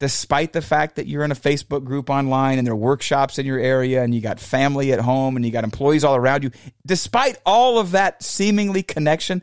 despite 0.00 0.52
the 0.52 0.62
fact 0.62 0.96
that 0.96 1.06
you're 1.06 1.24
in 1.24 1.32
a 1.32 1.36
Facebook 1.36 1.84
group 1.84 2.10
online 2.10 2.58
and 2.58 2.66
there 2.66 2.74
are 2.74 2.76
workshops 2.76 3.38
in 3.38 3.46
your 3.46 3.58
area 3.58 4.02
and 4.02 4.14
you 4.14 4.20
got 4.20 4.40
family 4.40 4.92
at 4.92 5.00
home 5.00 5.36
and 5.36 5.44
you 5.44 5.50
got 5.50 5.64
employees 5.64 6.04
all 6.04 6.16
around 6.16 6.42
you, 6.42 6.50
despite 6.84 7.38
all 7.46 7.78
of 7.78 7.92
that 7.92 8.22
seemingly 8.22 8.82
connection, 8.82 9.42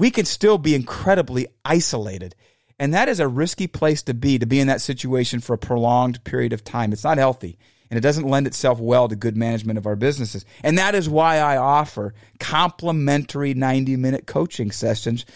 we 0.00 0.10
can 0.10 0.24
still 0.24 0.56
be 0.56 0.74
incredibly 0.74 1.46
isolated. 1.62 2.34
And 2.78 2.94
that 2.94 3.10
is 3.10 3.20
a 3.20 3.28
risky 3.28 3.66
place 3.66 4.02
to 4.04 4.14
be, 4.14 4.38
to 4.38 4.46
be 4.46 4.58
in 4.58 4.66
that 4.68 4.80
situation 4.80 5.40
for 5.40 5.52
a 5.52 5.58
prolonged 5.58 6.24
period 6.24 6.54
of 6.54 6.64
time. 6.64 6.94
It's 6.94 7.04
not 7.04 7.18
healthy 7.18 7.58
and 7.90 7.98
it 7.98 8.00
doesn't 8.00 8.26
lend 8.26 8.46
itself 8.46 8.80
well 8.80 9.08
to 9.08 9.14
good 9.14 9.36
management 9.36 9.76
of 9.76 9.84
our 9.84 9.96
businesses. 9.96 10.46
And 10.64 10.78
that 10.78 10.94
is 10.94 11.06
why 11.06 11.36
I 11.36 11.58
offer 11.58 12.14
complimentary 12.38 13.52
90 13.52 13.96
minute 13.96 14.26
coaching 14.26 14.70
sessions 14.70 15.26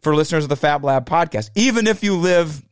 for 0.00 0.14
listeners 0.14 0.44
of 0.44 0.48
the 0.48 0.56
Fab 0.56 0.82
Lab 0.82 1.06
podcast. 1.06 1.50
Even 1.54 1.86
if 1.86 2.02
you 2.02 2.16
live 2.16 2.62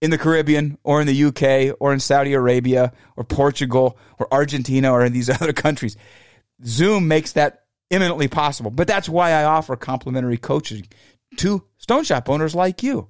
in 0.00 0.10
the 0.10 0.18
Caribbean 0.18 0.78
or 0.84 1.00
in 1.00 1.08
the 1.08 1.24
UK 1.24 1.76
or 1.80 1.92
in 1.92 1.98
Saudi 1.98 2.32
Arabia 2.32 2.92
or 3.16 3.24
Portugal 3.24 3.98
or 4.20 4.32
Argentina 4.32 4.92
or 4.92 5.04
in 5.04 5.12
these 5.12 5.30
other 5.42 5.52
countries, 5.52 5.96
Zoom 6.64 7.08
makes 7.08 7.32
that 7.32 7.64
imminently 7.90 8.28
possible. 8.28 8.70
But 8.70 8.86
that's 8.86 9.08
why 9.08 9.32
I 9.32 9.44
offer 9.44 9.76
complimentary 9.76 10.38
coaching 10.38 10.86
to 11.36 11.64
stone 11.78 12.04
shop 12.04 12.28
owners 12.28 12.54
like 12.54 12.82
you. 12.82 13.08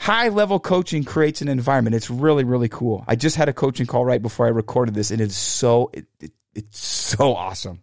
High 0.00 0.28
level 0.28 0.60
coaching 0.60 1.04
creates 1.04 1.42
an 1.42 1.48
environment. 1.48 1.96
It's 1.96 2.10
really, 2.10 2.44
really 2.44 2.68
cool. 2.68 3.04
I 3.08 3.16
just 3.16 3.36
had 3.36 3.48
a 3.48 3.52
coaching 3.52 3.86
call 3.86 4.04
right 4.04 4.22
before 4.22 4.46
I 4.46 4.50
recorded 4.50 4.94
this, 4.94 5.10
and 5.10 5.20
it's 5.20 5.36
so 5.36 5.90
it, 5.92 6.06
it, 6.20 6.32
it's 6.54 6.78
so 6.78 7.34
awesome. 7.34 7.82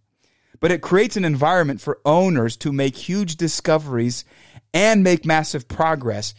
But 0.62 0.72
it 0.72 0.82
creates 0.82 1.18
an 1.18 1.26
environment 1.26 1.82
for 1.82 2.00
owners 2.06 2.56
to 2.58 2.72
make 2.72 2.96
huge 2.96 3.36
discoveries 3.36 4.24
and 4.74 5.04
make 5.04 5.26
massive 5.26 5.68
progress, 5.68 6.34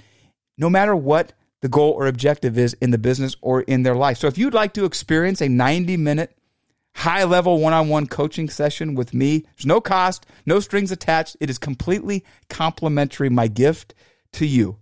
no 0.56 0.70
matter 0.70 0.96
what 0.96 1.34
the 1.60 1.68
goal 1.68 1.92
or 1.92 2.06
objective 2.06 2.58
is 2.58 2.74
in 2.74 2.90
the 2.90 2.98
business 2.98 3.36
or 3.40 3.62
in 3.62 3.82
their 3.82 3.94
life. 3.94 4.18
So 4.18 4.26
if 4.28 4.38
you'd 4.38 4.54
like 4.54 4.74
to 4.74 4.84
experience 4.84 5.40
a 5.40 5.48
90 5.48 5.96
minute 5.96 6.35
high 6.96 7.24
level 7.24 7.60
one 7.60 7.72
on 7.72 7.88
one 7.88 8.06
coaching 8.06 8.48
session 8.48 8.94
with 8.94 9.14
me, 9.14 9.44
there's 9.56 9.66
no 9.66 9.80
cost, 9.80 10.26
no 10.44 10.60
strings 10.60 10.90
attached. 10.90 11.36
It 11.40 11.48
is 11.48 11.58
completely 11.58 12.24
complimentary, 12.48 13.30
my 13.30 13.48
gift 13.48 13.94
to 14.32 14.46
you 14.46 14.78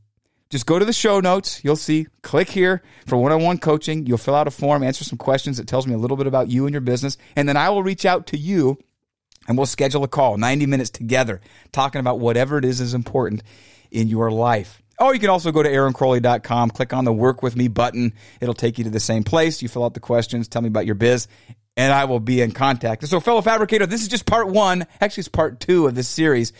just 0.54 0.66
go 0.66 0.78
to 0.78 0.84
the 0.84 0.92
show 0.92 1.18
notes. 1.18 1.64
You'll 1.64 1.74
see, 1.74 2.06
click 2.22 2.48
here 2.48 2.80
for 3.08 3.16
one 3.16 3.32
on 3.32 3.42
one 3.42 3.58
coaching. 3.58 4.06
You'll 4.06 4.18
fill 4.18 4.36
out 4.36 4.46
a 4.46 4.52
form, 4.52 4.84
answer 4.84 5.02
some 5.02 5.18
questions 5.18 5.56
that 5.56 5.66
tells 5.66 5.84
me 5.84 5.94
a 5.94 5.98
little 5.98 6.16
bit 6.16 6.28
about 6.28 6.48
you 6.48 6.64
and 6.66 6.72
your 6.72 6.80
business. 6.80 7.16
And 7.34 7.48
then 7.48 7.56
I 7.56 7.70
will 7.70 7.82
reach 7.82 8.06
out 8.06 8.28
to 8.28 8.38
you 8.38 8.78
and 9.48 9.58
we'll 9.58 9.66
schedule 9.66 10.04
a 10.04 10.08
call, 10.08 10.36
90 10.36 10.66
minutes 10.66 10.90
together, 10.90 11.40
talking 11.72 11.98
about 11.98 12.20
whatever 12.20 12.56
it 12.56 12.64
is 12.64 12.80
is 12.80 12.94
important 12.94 13.42
in 13.90 14.06
your 14.06 14.30
life. 14.30 14.80
Oh, 15.00 15.10
you 15.10 15.18
can 15.18 15.28
also 15.28 15.50
go 15.50 15.60
to 15.60 15.68
aaroncrowley.com, 15.68 16.70
click 16.70 16.92
on 16.92 17.04
the 17.04 17.12
work 17.12 17.42
with 17.42 17.56
me 17.56 17.66
button. 17.66 18.12
It'll 18.40 18.54
take 18.54 18.78
you 18.78 18.84
to 18.84 18.90
the 18.90 19.00
same 19.00 19.24
place. 19.24 19.60
You 19.60 19.68
fill 19.68 19.84
out 19.84 19.94
the 19.94 20.00
questions, 20.00 20.46
tell 20.46 20.62
me 20.62 20.68
about 20.68 20.86
your 20.86 20.94
biz, 20.94 21.26
and 21.76 21.92
I 21.92 22.04
will 22.04 22.20
be 22.20 22.40
in 22.40 22.52
contact. 22.52 23.06
So, 23.06 23.20
fellow 23.20 23.42
fabricator, 23.42 23.86
this 23.86 24.02
is 24.02 24.08
just 24.08 24.26
part 24.26 24.48
one. 24.48 24.86
Actually, 25.00 25.22
it's 25.22 25.28
part 25.28 25.60
two 25.60 25.86
of 25.86 25.94
this 25.94 26.08
series. 26.08 26.52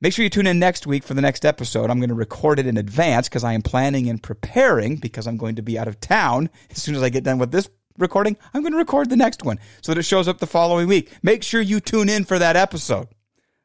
Make 0.00 0.12
sure 0.12 0.24
you 0.24 0.30
tune 0.30 0.48
in 0.48 0.58
next 0.58 0.86
week 0.86 1.04
for 1.04 1.14
the 1.14 1.20
next 1.20 1.44
episode. 1.44 1.88
I'm 1.88 2.00
going 2.00 2.08
to 2.08 2.14
record 2.14 2.58
it 2.58 2.66
in 2.66 2.76
advance 2.76 3.28
because 3.28 3.44
I 3.44 3.52
am 3.52 3.62
planning 3.62 4.08
and 4.08 4.20
preparing 4.20 4.96
because 4.96 5.28
I'm 5.28 5.36
going 5.36 5.56
to 5.56 5.62
be 5.62 5.78
out 5.78 5.86
of 5.86 6.00
town. 6.00 6.50
As 6.70 6.82
soon 6.82 6.96
as 6.96 7.02
I 7.02 7.08
get 7.08 7.22
done 7.22 7.38
with 7.38 7.52
this 7.52 7.68
recording, 7.98 8.36
I'm 8.52 8.62
going 8.62 8.72
to 8.72 8.78
record 8.78 9.10
the 9.10 9.16
next 9.16 9.44
one 9.44 9.60
so 9.80 9.92
that 9.92 10.00
it 10.00 10.04
shows 10.04 10.26
up 10.26 10.38
the 10.38 10.46
following 10.46 10.88
week. 10.88 11.12
Make 11.22 11.44
sure 11.44 11.60
you 11.60 11.78
tune 11.78 12.08
in 12.08 12.24
for 12.24 12.38
that 12.38 12.56
episode. 12.56 13.08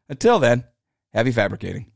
Until 0.09 0.37
then, 0.37 0.65
happy 1.11 1.31
fabricating. 1.31 1.91